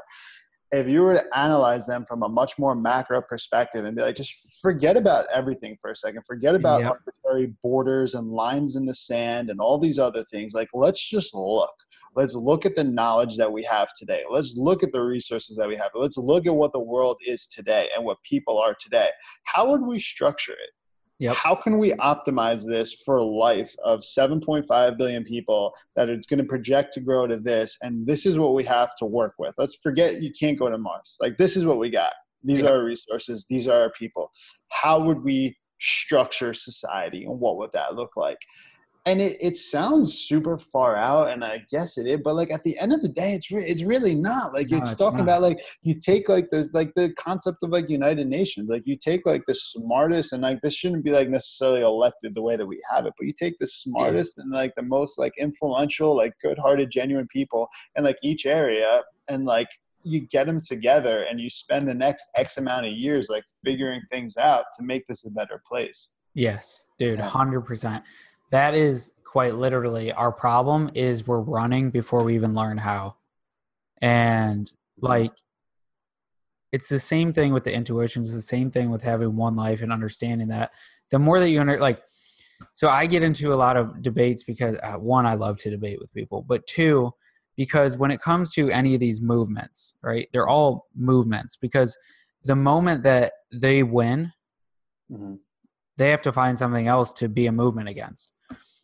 [0.71, 4.17] if you were to analyze them from a much more macro perspective and be like,
[4.17, 6.93] just forget about everything for a second, forget about yep.
[6.93, 10.55] arbitrary borders and lines in the sand and all these other things.
[10.55, 11.73] Like, let's just look.
[12.15, 14.23] Let's look at the knowledge that we have today.
[14.31, 15.91] Let's look at the resources that we have.
[15.95, 19.09] Let's look at what the world is today and what people are today.
[19.45, 20.71] How would we structure it?
[21.21, 21.35] Yep.
[21.35, 26.45] How can we optimize this for life of 7.5 billion people that it's going to
[26.45, 27.77] project to grow to this?
[27.83, 29.55] And this is what we have to work with.
[29.59, 31.17] Let's forget you can't go to Mars.
[31.21, 32.13] Like, this is what we got.
[32.45, 32.71] These yep.
[32.71, 33.47] are our resources.
[33.49, 34.31] These are our people.
[34.71, 38.39] How would we structure society and what would that look like
[39.09, 42.63] and it, it sounds super far out and i guess it is but like at
[42.63, 45.23] the end of the day it's re- it's really not like No, it's, talking not.
[45.25, 48.97] about like you take like the like the concept of like united nations like you
[48.97, 52.67] take like the smartest and like this shouldn't be like necessarily elected the way that
[52.67, 56.33] we have it but you take the smartest and like the most like influential like
[56.43, 59.69] good-hearted genuine people in like each area and like
[60.05, 64.01] you get them together and you spend the next x amount of years like figuring
[64.11, 67.29] things out to make this a better place Yes, dude, Yeah.
[67.29, 68.05] hundred percent.
[68.51, 70.91] That is quite literally our problem.
[70.95, 73.17] Is we're running before we even learn how,
[74.01, 74.71] and
[75.01, 75.33] like
[76.73, 78.23] it's the same thing with the intuition.
[78.23, 80.71] It's the same thing with having one life and understanding that.
[81.11, 82.03] The more that you under like,
[82.75, 85.99] so I get into a lot of debates because uh, one, I love to debate
[86.01, 87.13] with people, but two,
[87.57, 91.97] because when it comes to any of these movements, right, they're all movements because
[92.45, 94.33] the moment that they win
[95.11, 95.39] Mhm.
[95.97, 98.31] they have to find something else to be a movement against.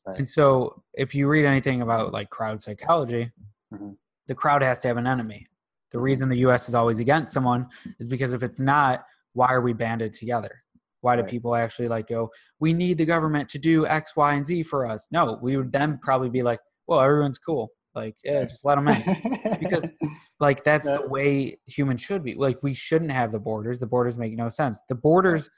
[0.07, 0.19] Right.
[0.19, 3.33] And so, if you read anything about like crowd psychology,
[3.73, 3.97] Mhm.
[4.27, 5.47] the crowd has to have an enemy.
[5.91, 6.03] The Mhm.
[6.03, 9.73] reason the US is always against someone is because if it's not, why are we
[9.73, 10.63] banded together?
[11.01, 11.31] Why do Right.
[11.31, 12.31] people actually like go,
[12.61, 15.09] we need the government to do X, Y, and Z for us?
[15.11, 17.71] No, we would then probably be like, well, everyone's cool.
[17.95, 19.59] Like, yeah, just let them in.
[19.61, 19.91] Because
[20.41, 24.19] like that's the way humans should be like we shouldn't have the borders the borders
[24.19, 25.49] make no sense the borders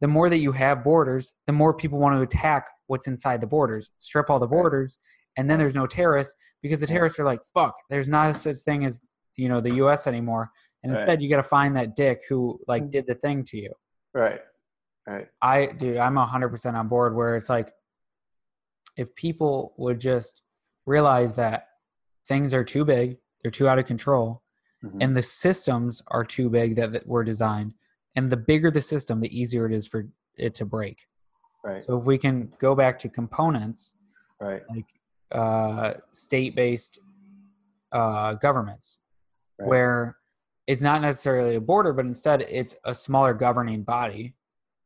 [0.00, 3.46] the more that you have borders the more people want to attack what's inside the
[3.46, 4.98] borders strip all the borders
[5.36, 8.56] and then there's no terrorists because the terrorists are like fuck there's not a such
[8.58, 9.00] thing as
[9.36, 10.50] you know the us anymore
[10.82, 10.98] and Right.
[11.00, 12.90] instead you got to find that dick who like Mm.
[12.90, 13.72] did the thing to you
[14.14, 14.40] right
[15.06, 17.72] right I dude, I'm hundred percent on board where it's like
[18.96, 20.42] if people would just
[20.86, 21.68] realize that
[22.28, 24.42] things are too big, they're too out of control,
[24.82, 24.96] Mhm.
[25.02, 27.74] and the systems are too big that, that were designed.
[28.16, 31.06] And the bigger the system, the easier it is for it to break.
[31.64, 31.84] right.
[31.84, 33.94] So if we can go back to components
[34.40, 34.62] right.
[34.68, 34.86] like
[35.32, 36.98] uh, state-based
[37.92, 39.00] uh, governments,
[39.58, 39.68] right.
[39.68, 40.16] where
[40.66, 44.34] it's not necessarily a border, but instead it's a smaller governing body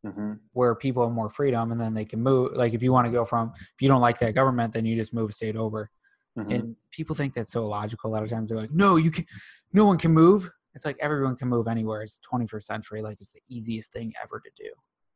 [0.04, 3.06] hmm where people have more freedom and then they can move like if you want
[3.06, 5.56] to go from if you don't like that government then you just move a state
[5.56, 5.90] over.
[6.36, 8.48] Hmm and people think that's so logical a lot of times.
[8.48, 9.26] They're like no you can
[9.72, 10.50] no one can move
[10.80, 12.00] it's like everyone can move anywhere.
[12.00, 14.70] It's 21st century like it's the easiest thing ever to do.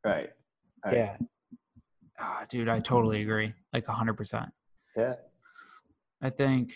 [0.04, 0.28] Right
[0.84, 0.94] right.
[0.94, 1.16] yeah.
[2.20, 4.48] Ah, dude i totally agree like 100%
[4.96, 5.14] yeah.
[6.22, 6.74] I think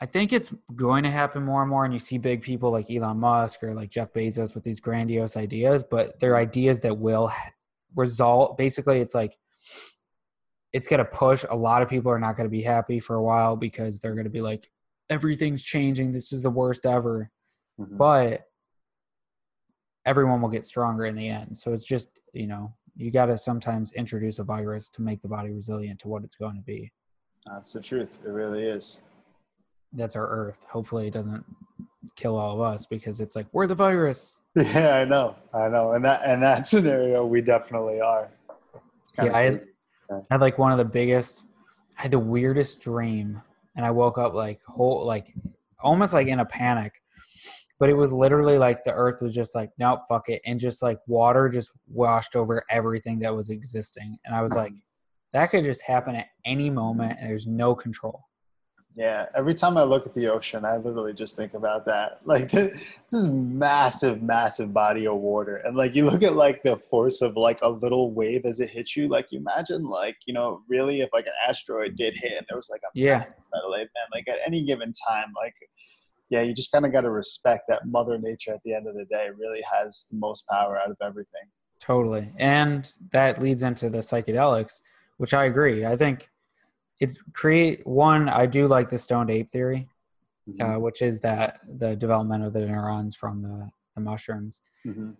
[0.00, 2.88] i think it's going to happen more and more and you see big people like
[2.88, 7.32] elon musk or like jeff bezos with these grandiose ideas but they're ideas that will
[7.96, 9.36] result basically it's like
[10.72, 13.16] it's going to push a lot of people are not going to be happy for
[13.16, 14.70] a while because they're going to be like
[15.12, 16.10] everything's changing.
[16.10, 17.30] This is the worst ever
[17.80, 17.96] Mhm.
[17.96, 18.40] but
[20.04, 21.56] everyone will get stronger in the end.
[21.56, 25.28] So it's just you know you got to sometimes introduce a virus to make the
[25.28, 26.92] body resilient to what it's going to be.
[27.46, 28.20] That's the truth.
[28.24, 29.00] It really is.
[29.94, 30.64] That's our earth.
[30.70, 31.44] Hopefully it doesn't
[32.16, 34.38] kill all of us because it's like we're the virus.
[34.56, 35.34] Yeah i know.
[35.54, 35.92] I know.
[35.92, 38.28] And that and that scenario we definitely are.
[39.16, 39.66] Yeah, I had-.
[40.10, 41.44] I had like one of the biggest
[41.98, 43.40] I had the weirdest dream
[43.76, 45.34] and I woke up like whole like
[45.80, 47.01] almost like in a panic.
[47.82, 50.40] But it was literally like the earth was just like, nope, fuck it.
[50.46, 54.16] And just like water just washed over everything that was existing.
[54.24, 54.72] And I was like,
[55.32, 58.22] that could just happen at any moment and there's no control.
[58.94, 62.20] Yeah, every time I look at the ocean, I literally just think about that.
[62.24, 67.20] Like this massive, massive body of water, and like you look at like the force
[67.20, 69.08] of like a little wave as it hits you.
[69.08, 72.58] Like you imagine, like you know, really, if like an asteroid did hit and there
[72.58, 73.18] was like a Yeah.
[73.18, 75.56] massive satellite, man, like at any given time, like
[76.32, 78.54] yeah, you just kind of got to respect that Mother Nature.
[78.54, 81.42] At the end of the day, really has the most power out of everything.
[81.78, 82.32] Totally.
[82.38, 84.80] And that leads into the psychedelics,
[85.18, 85.84] which I agree.
[85.84, 86.30] I think
[87.00, 89.88] it's create one, I do like the stoned ape theory.
[90.60, 94.60] uh, which is that the development of the neurons from the, the mushrooms.
[94.86, 95.16] Mhm.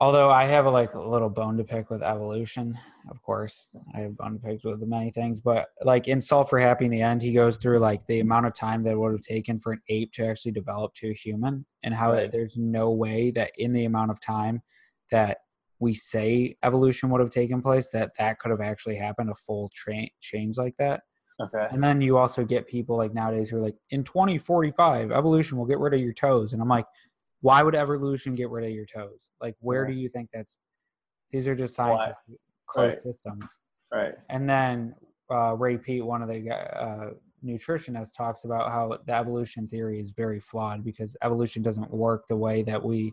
[0.00, 2.78] Although I have a like a little bone to pick with evolution,
[3.10, 6.60] of course, I have bone to pick with many things, but like in Solve for
[6.60, 9.10] Happy, in the end, he goes through like the amount of time that it would
[9.10, 12.30] have taken for an ape to actually develop to a human, and how Right.
[12.30, 14.62] there's no way that in the amount of time
[15.10, 15.38] that
[15.80, 19.68] we say evolution would have taken place, that that could have actually happened a full
[19.74, 21.02] tra- change like that.
[21.40, 21.68] Okay.
[21.70, 25.66] And then you also get people like nowadays who are like, in 2045, evolution will
[25.66, 26.52] get rid of your toes.
[26.52, 26.86] And I'm like,
[27.40, 29.30] why would evolution get rid of your toes?
[29.40, 29.94] Like, where Yeah.
[29.94, 30.56] do you think that's?
[31.30, 32.22] These are just scientists,
[32.66, 32.98] closed Right.
[33.02, 33.44] systems.
[33.92, 34.14] Right.
[34.28, 34.94] And then
[35.30, 37.10] uh, Ray Peat, one of the uh,
[37.44, 42.36] nutritionists, talks about how the evolution theory is very flawed because evolution doesn't work the
[42.36, 43.12] way that we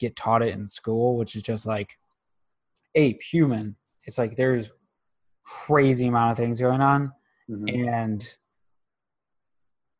[0.00, 1.96] get taught it in school, which is just like
[2.96, 3.76] ape, human.
[4.06, 4.70] It's like there's
[5.44, 7.12] crazy amount of things going on
[7.48, 7.86] Mhm.
[7.86, 8.36] and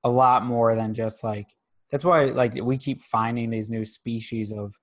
[0.05, 1.47] a lot more than just like
[1.93, 4.75] that's why like we keep finding these new species of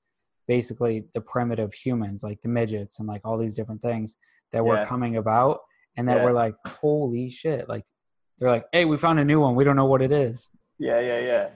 [0.48, 4.16] basically the primitive humans like the midgets and like all these different things
[4.54, 4.86] that were Yeah.
[4.86, 5.60] coming about
[5.98, 6.24] and that Yeah.
[6.26, 7.84] we're like holy shit like
[8.38, 11.00] they're like hey we found a new one we don't know what it is Yeah,
[11.00, 11.50] yeah, yeah.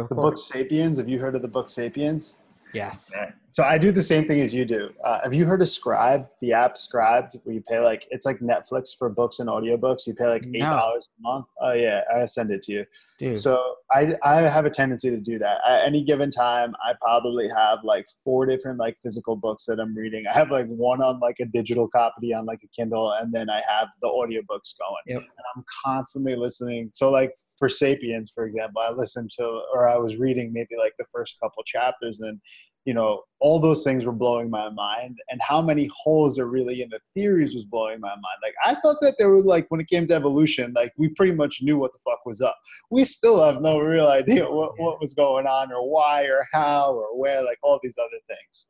[0.00, 0.98] of The book Sapiens.
[0.98, 2.38] Have you heard of the book Sapiens?
[2.74, 3.10] yes
[3.50, 4.90] So I do the same thing as you do.
[5.02, 8.38] Uh, have you heard of Scribe, the app Scribd, where you pay like it's like
[8.38, 10.06] Netflix for books and audiobooks.
[10.06, 10.70] You pay like eight No.
[10.70, 11.46] dollars a month.
[11.60, 12.86] Oh yeah, I send it to you.
[13.18, 15.58] dude So I I have a tendency to do that.
[15.66, 19.96] At any given time, I probably have like four different like physical books that I'm
[19.96, 20.24] reading.
[20.26, 23.50] I have like one on like a digital copy on like a Kindle, and then
[23.50, 25.04] I have the audiobooks going.
[25.06, 25.22] Yep.
[25.22, 26.90] And I'm constantly listening.
[26.92, 30.92] So like for Sapiens, for example, I listened to or I was reading maybe like
[30.98, 32.40] the first couple chapters and
[32.86, 36.82] you know, all those things were blowing my mind, and how many holes are really
[36.82, 38.38] in the theories was blowing my mind.
[38.42, 41.32] Like I thought that there were like when it came to evolution, like we pretty
[41.32, 42.56] much knew what the fuck was up.
[42.90, 46.92] We still have no real idea what, what was going on or why or how
[46.92, 48.68] or where, like all these other things.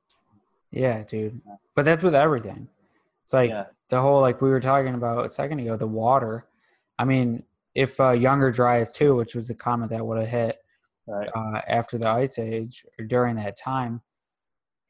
[0.72, 1.40] yeah dude
[1.74, 2.68] but that's with everything
[3.24, 3.64] it's like Yeah.
[3.88, 6.46] the whole like we were talking about a second ago the water
[6.98, 7.42] i mean
[7.74, 10.58] if uh, younger dryas too which was the comment that would have hit
[11.10, 11.28] Right.
[11.34, 14.00] uh, after the ice age or during that time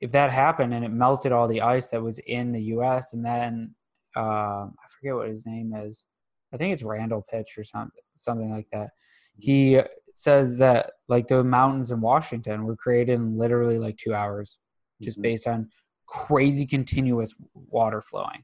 [0.00, 3.24] if that happened and it melted all the ice that was in the us and
[3.24, 3.74] then
[4.16, 6.06] um i forget what his name is
[6.52, 8.90] i think it's randall pitch or something something like that
[9.38, 9.80] he
[10.12, 14.58] says that like the mountains in washington were created in literally like two hours
[15.00, 15.22] just Mhm.
[15.22, 15.68] based on
[16.06, 18.42] crazy continuous water flowing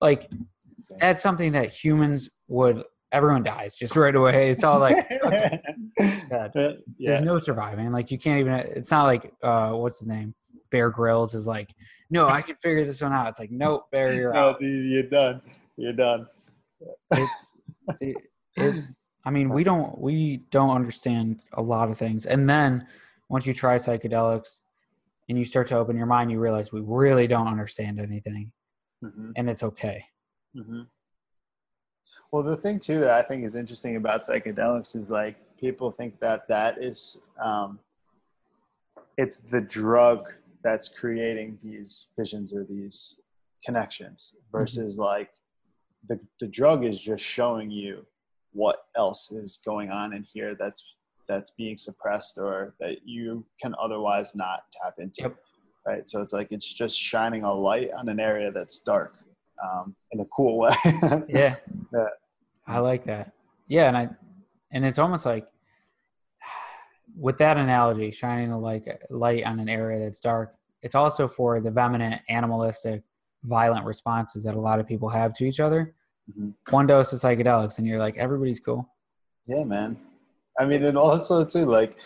[0.00, 0.30] like
[0.98, 5.08] that's something that humans would everyone dies just right away it's all like
[5.98, 6.52] bad.
[6.54, 6.72] yeah.
[6.98, 7.90] there's no surviving.
[7.92, 8.54] Like you can't even.
[8.54, 10.34] It's not like uh, what's his name?
[10.70, 11.70] Bear Grylls is like,
[12.10, 13.28] no, I can figure this one out.
[13.28, 14.60] It's like, nope, Bear, you're No, out.
[14.60, 15.42] you're done.
[15.76, 16.26] You're done.
[17.12, 18.12] It's,
[18.56, 19.10] it's.
[19.24, 22.86] I mean, we don't we don't understand a lot of things, and then
[23.28, 24.60] once you try psychedelics
[25.28, 28.50] and you start to open your mind, you realize we really don't understand anything,
[29.04, 29.32] Mhm.
[29.36, 30.04] and it's okay.
[30.54, 30.82] hmm
[32.32, 36.20] Well, the thing too that I think is interesting about psychedelics is like people think
[36.20, 37.80] that that is um,
[39.16, 40.28] it's the drug
[40.62, 43.18] that's creating these visions or these
[43.64, 45.30] connections versus like
[46.08, 48.06] the the drug is just showing you
[48.52, 50.82] what else is going on in here that's
[51.28, 55.36] that's being suppressed or that you can otherwise not tap into Yep.
[55.86, 59.16] right so it's like it's just shining a light on an area that's dark
[59.62, 60.74] um, in a cool way
[61.28, 61.56] Yeah,
[61.92, 62.06] Yeah.
[62.70, 63.32] I like that.
[63.66, 64.08] Yeah, and I
[64.72, 65.46] and it's almost like
[67.18, 70.54] with that analogy, shining a like light on an area that's dark.
[70.82, 73.02] It's also for the vehement, animalistic,
[73.44, 75.94] violent responses that a lot of people have to each other.
[76.30, 76.54] Mhm.
[76.70, 78.88] One dose of psychedelics, and you're like, everybody's cool.
[79.46, 79.96] Yeah, man.
[80.58, 81.98] I mean, and also too, like,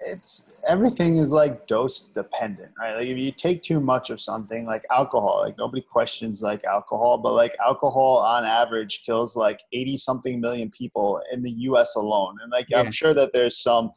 [0.00, 2.96] it's everything is like dose dependent, right?
[2.96, 7.18] Like, if you take too much of something, like alcohol, like nobody questions like alcohol,
[7.18, 11.96] but like alcohol on average kills like eighty something million people in the U.S.
[11.96, 12.80] alone, and like Yeah.
[12.80, 13.92] I'm sure that there's some,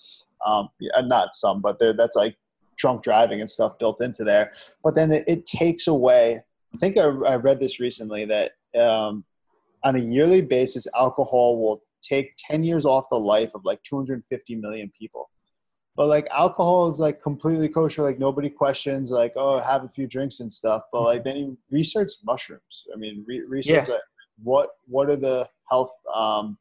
[0.45, 0.69] um,
[1.03, 2.35] not some, but there that's like
[2.77, 4.53] drunk driving and stuff built into there.
[4.83, 6.41] But then it, it takes away.
[6.73, 9.23] I think I, I read this recently that um,
[9.83, 14.55] on a yearly basis, alcohol will take 10 years off the life of like 250
[14.55, 15.29] million people.
[15.95, 18.01] But like alcohol is like completely kosher.
[18.01, 20.83] Like nobody questions like, oh, have a few drinks and stuff.
[20.91, 22.85] But like then you research mushrooms.
[22.93, 23.93] I mean, re- research Yeah.
[23.93, 24.01] like,
[24.41, 26.57] what what are the health um,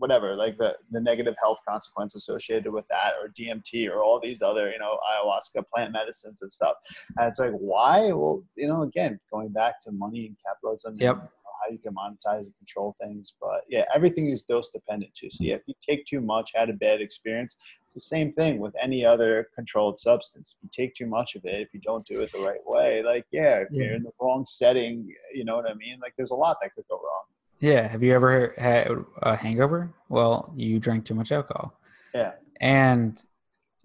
[0.00, 4.42] whatever like the the negative health consequences associated with that or DMT or all these
[4.42, 6.74] other you know ayahuasca plant medicines and stuff.
[7.18, 8.12] And it's like why?
[8.12, 10.96] Well, you know, again going back to money and capitalism.
[10.98, 11.30] Yep.
[11.70, 13.34] You can monetize and control things.
[13.40, 15.30] But yeah, everything is dose dependent too.
[15.30, 18.58] So yeah, if you take too much, had a bad experience, it's the same thing
[18.58, 20.54] with any other controlled substance.
[20.56, 23.02] If you take too much of it, if you don't do it the right way,
[23.02, 23.84] like yeah, if Yeah.
[23.84, 25.98] you're in the wrong setting, you know what I mean?
[26.00, 27.24] Like there's a lot that could go wrong.
[27.60, 27.90] Yeah.
[27.90, 28.88] Have you ever had
[29.22, 29.92] a hangover?
[30.08, 31.78] Well, you drank too much alcohol.
[32.14, 32.32] Yeah.
[32.60, 33.22] And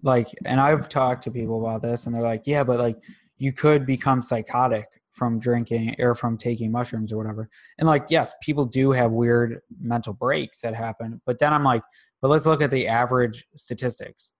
[0.02, 2.98] like, and I've talked to people about this, and they're like, yeah, but like,
[3.38, 4.86] you could become psychotic
[5.16, 7.48] from drinking or from taking mushrooms or whatever.
[7.78, 11.20] And like, yes, people do have weird mental breaks that happen.
[11.24, 11.82] But then I'm like,
[12.20, 14.32] but let's look at the average statistics.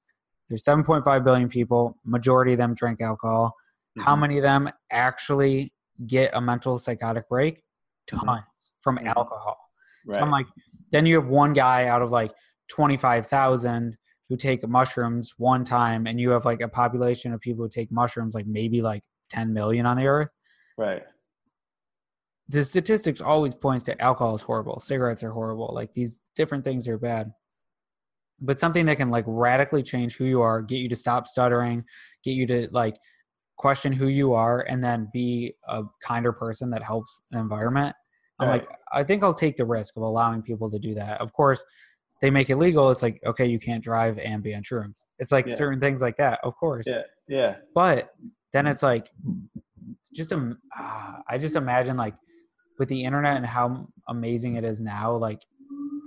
[0.49, 1.99] There's 7.5 billion people.
[2.05, 3.55] Majority of them drink alcohol.
[3.99, 4.21] How Mhm.
[4.21, 5.73] many of them actually
[6.07, 7.65] get a mental psychotic break?
[8.11, 8.21] Mhm.
[8.27, 9.17] Tons from Mhm.
[9.17, 9.59] alcohol.
[10.05, 10.17] Right.
[10.19, 10.47] So I'm like,
[10.93, 12.33] then you have one guy out of like
[12.69, 13.97] 25,000
[14.29, 17.91] who take mushrooms one time, and you have like a population of people who take
[17.91, 20.29] mushrooms, like maybe like 10 million on the earth.
[20.79, 21.03] Right.
[22.49, 26.87] the statistics always points to alcohol is horrible cigarettes are horrible like these different things
[26.87, 27.33] are bad
[28.41, 31.83] but something that can like radically change who you are get you to stop stuttering
[32.23, 32.97] get you to like
[33.57, 37.97] question who you are and then be a kinder person that helps the environment
[38.39, 38.61] i'm Right.
[38.69, 41.65] like i think i'll take the risk of allowing people to do that of course
[42.21, 45.33] they make it legal it's like okay you can't drive and be on shrooms it's
[45.33, 45.55] like Yeah.
[45.57, 47.03] certain things like that of course Yeah.
[47.29, 47.57] Yeah.
[47.75, 48.11] but
[48.53, 48.71] then mm.
[48.71, 49.11] it's like
[50.17, 52.15] just um, ah, i just imagine like
[52.79, 55.43] with the internet and how amazing it is now like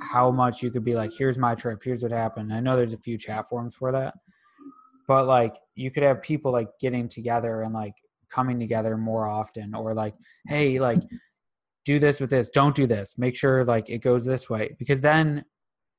[0.02, 1.82] how much you could be like here's my trip.
[1.84, 2.54] Here's what happened.
[2.54, 4.14] I know there's a few chat forums for that
[5.08, 7.96] but like you could have people like getting together and like
[8.32, 10.14] coming together more often or like
[10.48, 11.00] hey like
[11.86, 12.50] do this with this.
[12.50, 13.18] Don't do this.
[13.18, 14.76] Make sure like it goes this way.
[14.78, 15.44] Because then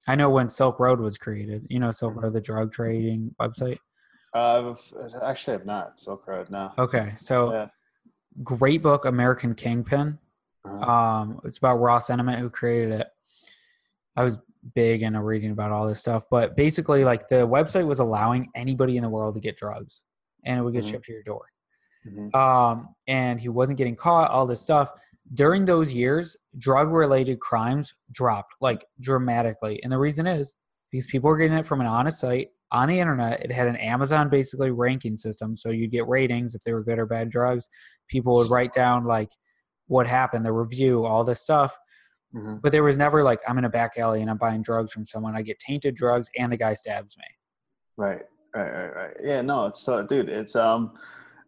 [0.09, 3.79] i know when silk road was created you know silk road the drug trading website?
[4.33, 4.75] Uh,
[5.23, 5.99] actually, I've not.
[5.99, 6.51] Silk Road.
[6.51, 6.73] No.
[6.79, 7.67] Okay, so Yeah.
[8.43, 10.19] Great book, American Kingpin.
[10.65, 10.91] Uh-huh.
[10.91, 13.07] Um, it's about Ross Sentiment who created it.
[14.17, 14.39] I was
[14.75, 18.97] big into reading about all this stuff, but basically, like the website was allowing anybody
[18.97, 20.03] in the world to get drugs,
[20.45, 20.91] and it would get Mhm.
[20.91, 21.47] shipped to your door.
[22.07, 22.35] Mhm.
[22.35, 24.31] Um, and he wasn't getting caught.
[24.31, 24.91] All this stuff
[25.35, 30.55] during those years, drug-related crimes dropped like dramatically, and the reason is
[30.91, 33.41] because people were getting it from an honest site on the internet.
[33.45, 36.99] It had an Amazon basically ranking system, so you'd get ratings if they were good
[36.99, 37.69] or bad drugs.
[38.09, 39.31] People would write down like
[39.87, 41.77] what happened, the review, all this stuff.
[42.35, 42.63] Mhm.
[42.63, 45.05] But there was never like I'm in a back alley and I'm buying drugs from
[45.05, 45.35] someone.
[45.35, 47.25] I get tainted drugs and the guy stabs me.
[47.97, 48.23] Right,
[48.55, 49.17] right, right, right.
[49.23, 50.29] Yeah, no, it's so, dude.
[50.29, 50.93] It's um,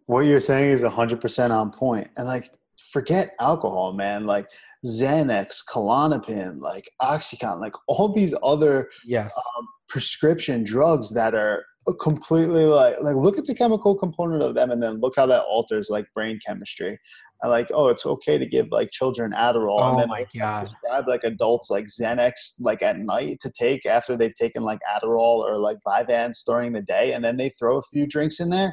[0.07, 2.09] what you're saying is hundred percent on point.
[2.17, 2.51] And like,
[2.91, 4.27] forget alcohol, man.
[4.27, 4.49] Like
[4.87, 9.35] Xanax, Klonopin, like OxyContin, like all these other Yes.
[9.37, 11.65] um, prescription drugs that are
[12.01, 15.43] completely like like look at the chemical component of them and then look how that
[15.43, 16.97] alters like brain chemistry
[17.43, 20.61] and like oh it's okay to give like children adderall and Oh then my god.
[20.69, 25.39] prescribe like adults like Xanax like at night to take after they've taken like Adderall
[25.45, 28.73] or like Vyvanse during the day, and then they throw a few drinks in there.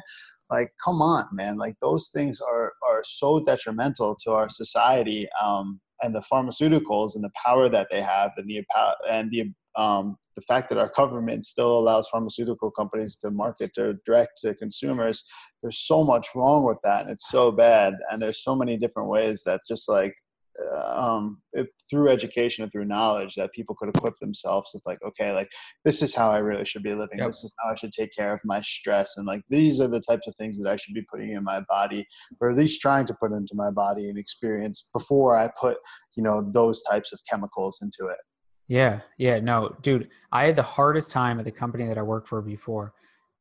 [0.50, 1.56] Like, come on, man!
[1.56, 7.22] Like those things are are so detrimental to our society, um, and the pharmaceuticals and
[7.22, 8.64] the power that they have, and the
[9.08, 13.94] and the um, the fact that our government still allows pharmaceutical companies to market to
[14.04, 15.24] direct to consumers.
[15.62, 17.94] There's so much wrong with that, and it's so bad.
[18.10, 20.14] And there's so many different ways that's just like
[20.84, 25.32] um, it, through education and through knowledge that people could equip themselves with like, okay,
[25.32, 25.50] like
[25.84, 27.18] this is how I really should be living.
[27.18, 27.28] Yep.
[27.28, 29.16] This is how I should take care of my stress.
[29.16, 31.60] And like, these are the types of things that I should be putting in my
[31.68, 32.06] body
[32.40, 35.78] or at least trying to put into my body and experience before I put,
[36.16, 38.18] you know, those types of chemicals into it.
[38.68, 42.28] Yeah, yeah, no, dude, I had the hardest time at the company that I worked
[42.28, 42.94] for before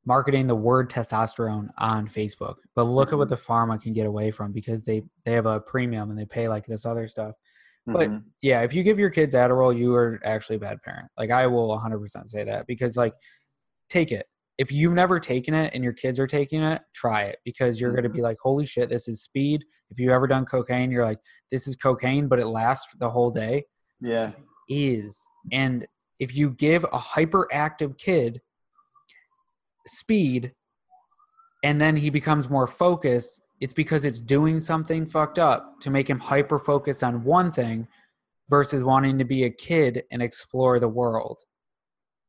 [0.05, 2.55] marketing the word testosterone on Facebook.
[2.75, 5.59] But look at what the pharma can get away from because they they have a
[5.59, 7.35] premium and they pay like this other stuff.
[7.85, 8.23] But Mhm.
[8.41, 11.09] yeah, if you give your kids Adderall, you are actually a bad parent.
[11.17, 13.13] Like I will 100% say that because like
[13.89, 14.27] take it.
[14.57, 17.91] If you've never taken it and your kids are taking it, try it because you're
[17.91, 21.05] going to be like, "Holy shit, this is speed." If you've ever done cocaine, you're
[21.05, 21.19] like,
[21.49, 23.65] "This is cocaine, but it lasts the whole day."
[24.01, 24.31] yeah.
[24.67, 25.25] is.
[25.51, 25.87] And
[26.19, 28.39] if you give a hyperactive kid
[29.89, 30.53] speed
[31.63, 36.09] and then he becomes more focused, it's because it's doing something fucked up to make
[36.09, 37.87] him hyper focused on one thing
[38.49, 41.41] versus wanting to be a kid and explore the world.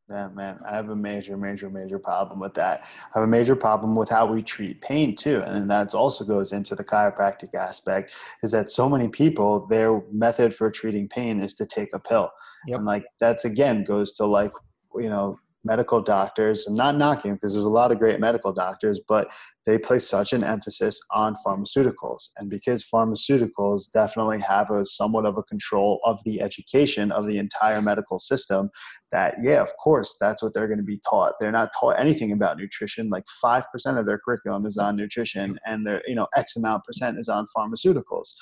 [0.08, 2.80] Yeah, man, I have a major, major, major problem with that.
[3.14, 6.52] I have a major problem with how we treat pain too, and that also goes
[6.52, 8.12] into the chiropractic aspect.
[8.42, 12.28] Is that so many people their method for treating pain is to take a pill,
[12.66, 12.78] Yep.
[12.78, 14.50] and like that's again goes to like
[14.96, 16.66] you know medical doctors.
[16.66, 19.30] I'm not knocking because there's a lot of great medical doctors, but
[19.66, 25.36] they place such an emphasis on pharmaceuticals, and because pharmaceuticals definitely have a somewhat of
[25.36, 28.70] a control of the education of the entire medical system
[29.12, 32.32] that yeah of course that's what they're going to be taught they're not taught anything
[32.32, 33.64] about nutrition like 5%
[33.98, 37.46] of their curriculum is on nutrition and their you know x amount percent is on
[37.56, 38.34] pharmaceuticals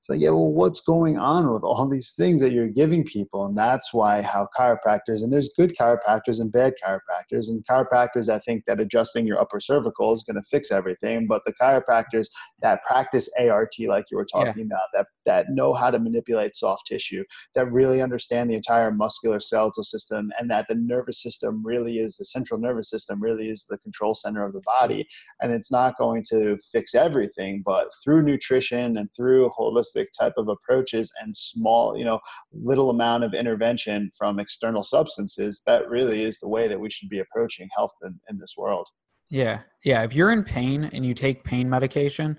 [0.00, 3.44] it's like yeah well what's going on with all these things that you're giving people?
[3.44, 8.42] And that's why how chiropractors and there's good chiropractors and bad chiropractors and chiropractors that
[8.44, 12.28] think that adjusting your upper cervical is going to fix everything but the chiropractors
[12.62, 16.86] that practice art like you were talking about that that know how to manipulate soft
[16.86, 17.22] tissue
[17.54, 22.16] that really understand the entire muscular skeletal system and that the nervous system really is
[22.16, 25.06] the central nervous system really is the control center of the body
[25.40, 30.48] and it's not going to fix everything but through nutrition and through holistic type of
[30.48, 32.18] approaches and small you know
[32.52, 37.08] little amount of intervention from external substances that really is the way that we should
[37.08, 38.86] be approaching health in, in this world
[39.30, 39.60] Yeah.
[39.84, 40.02] Yeah.
[40.02, 42.36] If you're in pain and you take pain medication,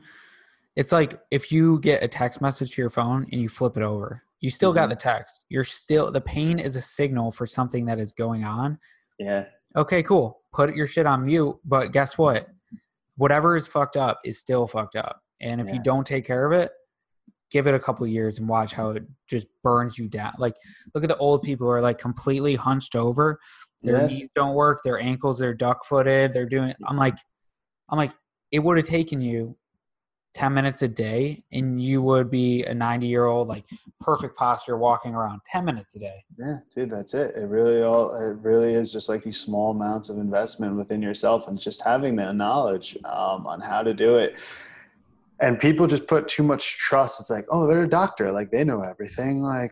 [0.75, 3.83] It's like if you get a text message to your phone and you flip it
[3.83, 4.93] over, you still got Mhm.
[4.93, 5.45] the text.
[5.49, 8.77] You're still the pain is a signal for something that is going on.
[9.19, 9.45] Yeah.
[9.75, 10.41] Okay, cool.
[10.53, 12.47] Put your shit on mute, but guess what?
[13.17, 15.21] Whatever is fucked up is still fucked up.
[15.41, 16.71] And if you don't take care of it,
[17.51, 20.33] give it a couple years and watch how it just burns you down.
[20.39, 20.55] Like
[20.95, 23.39] look at the old people who are like completely hunched over.
[23.83, 24.07] Their Yeah.
[24.07, 27.15] knees don't work, their ankles, they're duck footed, they're doing I'm like
[27.89, 28.13] I'm like,
[28.51, 29.55] it would have taken you
[30.33, 33.65] 10 minutes a day and you would be a 90 year old, like
[33.99, 36.23] perfect posture walking around 10 minutes a day.
[36.37, 37.35] Yeah, dude, that's it.
[37.35, 41.49] It really all it really is just like these small amounts of investment within yourself
[41.49, 44.39] and just having that knowledge um, on how to do it.
[45.41, 47.19] And people just put too much trust.
[47.19, 49.41] It's like, oh, they're a doctor, like they know everything.
[49.41, 49.71] Like,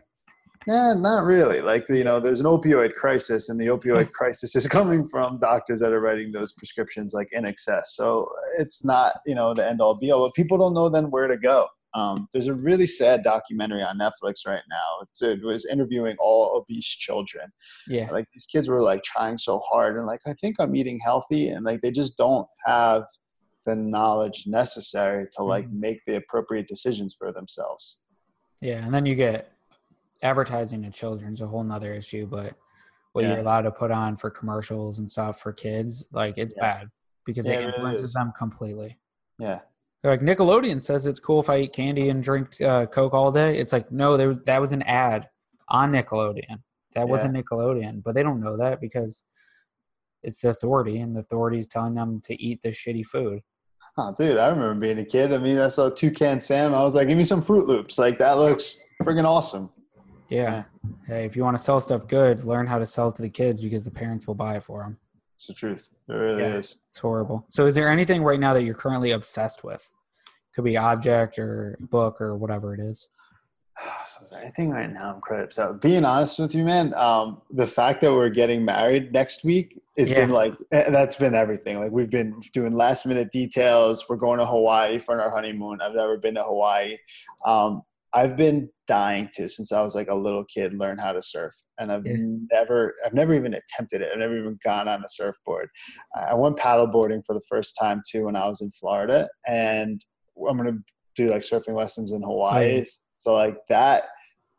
[0.66, 1.62] yeah, not really.
[1.62, 5.80] Like, you know, there's an opioid crisis, and the opioid crisis is coming from doctors
[5.80, 7.94] that are writing those prescriptions like in excess.
[7.94, 10.26] So it's not, you know, the end all be all.
[10.26, 11.68] But people don't know then where to go.
[11.94, 15.28] Um, there's a really sad documentary on Netflix right now.
[15.28, 17.50] It was interviewing all obese children.
[17.88, 18.10] Yeah.
[18.10, 21.48] Like these kids were like trying so hard and like, I think I'm eating healthy.
[21.48, 23.04] And like, they just don't have
[23.66, 25.72] the knowledge necessary to like Mhm.
[25.80, 28.00] make the appropriate decisions for themselves.
[28.60, 28.84] Yeah.
[28.84, 29.52] And then you get
[30.22, 32.54] advertising to children's a whole nother issue, but
[33.12, 33.30] what Yeah.
[33.32, 36.62] you're allowed to put on for commercials and stuff for kids, like it's Yeah.
[36.78, 36.88] bad
[37.24, 38.12] because Yeah, it it influences is.
[38.14, 38.98] them completely.
[39.38, 39.60] Yeah.
[40.02, 43.30] They're like Nickelodeon says it's cool if I eat candy and drink uh, Coke all
[43.30, 43.58] day.
[43.58, 45.28] It's like no, there that was an ad
[45.68, 46.62] on Nickelodeon.
[46.94, 49.22] That wasn't Nickelodeon, but they don't know that because
[50.22, 53.40] it's the authority, and the authority is telling them to eat this shitty food.
[53.96, 55.32] Oh, dude, I remember being a kid.
[55.32, 56.74] I mean, I saw Toucan Sam.
[56.74, 57.98] I was like, give me some Froot Loops.
[57.98, 59.70] Like, that looks friggin' awesome.
[60.28, 60.64] Yeah.
[61.06, 63.28] Hey, if you want to sell stuff good, learn how to sell it to the
[63.28, 64.96] kids because the parents will buy it for them.
[65.36, 65.88] It's the truth.
[66.08, 66.54] It really Yeah.
[66.54, 66.76] is.
[66.90, 67.44] It's horrible.
[67.48, 69.90] So, is there anything right now that you're currently obsessed with?
[70.54, 73.08] Could be object or book or whatever it is.
[74.06, 75.80] So is there anything right now I'm quite upset?
[75.80, 80.10] Being honest with you, man, um, the fact that we're getting married next week has
[80.10, 81.78] been like, eh, that's been everything.
[81.78, 84.06] Like, we've been doing last minute details.
[84.08, 85.80] We're going to Hawaii for our honeymoon.
[85.80, 86.96] I've never been to Hawaii.
[87.44, 91.22] Um, I've been dying to since I was like a little kid learn how to
[91.22, 92.16] surf, and I've Yeah.
[92.52, 94.08] never, I've never even attempted it.
[94.12, 95.68] I've never even gone on a surfboard.
[96.16, 100.04] I went paddleboarding for the first time too when I was in Florida, and
[100.48, 100.78] I'm gonna
[101.14, 102.84] do like surfing lessons in Hawaii.
[103.22, 104.04] So like that,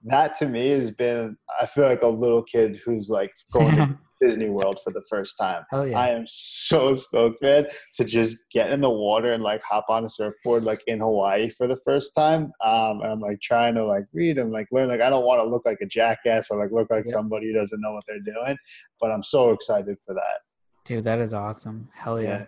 [0.06, 1.38] that to me has been.
[1.60, 5.36] I feel like a little kid who's like going to Disney World for the first
[5.40, 5.64] time.
[5.72, 6.00] Hell yeah.
[6.00, 10.06] I am so stoked, man, to just get in the water and like hop on
[10.06, 12.52] a surfboard like in Hawaii for the first time.
[12.64, 14.90] Um, and I'm like trying to like read and like learn.
[14.90, 17.14] Like I don't want to look like a jackass or like look like Yeah.
[17.14, 18.58] somebody who doesn't know what they're doing,
[19.00, 20.42] but I'm so excited for that.
[20.86, 21.90] Dude, that is awesome.
[21.94, 22.28] Hell yeah.
[22.30, 22.46] Yeah.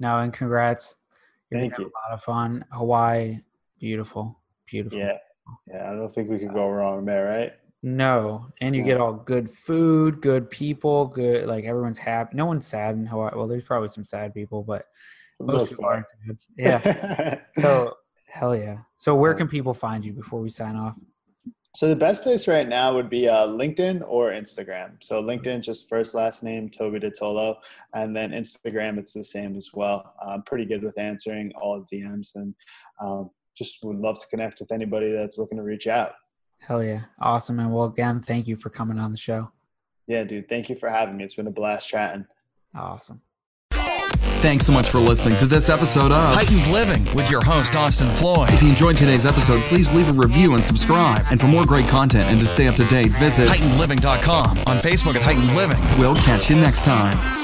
[0.00, 0.96] No, and congrats.
[1.50, 1.84] You're Thank you.
[1.84, 2.64] a lot of fun.
[2.72, 3.40] Hawaii,
[3.78, 4.38] beautiful.
[4.66, 4.98] Beautiful.
[4.98, 5.18] Yeah,
[5.66, 5.90] yeah.
[5.90, 7.52] I don't think we could go wrong there, right?
[7.82, 8.88] No, and you Yeah.
[8.88, 12.34] get all good food, good people, good like everyone's happy.
[12.36, 13.32] No one's sad in Hawaii.
[13.36, 14.86] Well, there's probably some sad people, but
[15.38, 16.38] For most most people aren't sad.
[16.56, 17.40] Yeah.
[17.60, 17.94] so
[18.26, 18.78] hell yeah.
[18.96, 20.96] So where can people find you before we sign off?
[21.76, 24.92] So the best place right now would be uh, LinkedIn or Instagram.
[25.02, 27.56] So LinkedIn, just first last name Toby DeTolo,
[27.94, 30.14] and then Instagram, it's the same as well.
[30.24, 32.54] I'm pretty good with answering all DMs, and
[33.00, 36.14] um, just would love to connect with anybody that's looking to reach out.
[36.58, 37.02] Hell yeah.
[37.20, 37.60] Awesome.
[37.60, 39.50] And well again, thank you for coming on the show.
[40.06, 40.48] Yeah, dude.
[40.48, 41.24] Thank you for having me.
[41.24, 42.26] It's been a blast chatting.
[42.74, 43.20] Awesome.
[44.44, 48.10] Thanks so much for listening to this episode of Heightened Living with your host, Austin
[48.14, 48.50] Floyd.
[48.50, 51.24] If you enjoyed today's episode, please leave a review and subscribe.
[51.30, 55.14] And for more great content and to stay up to date, visit heightenedliving.com on Facebook
[55.14, 55.78] at Heightened Living.
[55.98, 57.43] We'll catch you next time.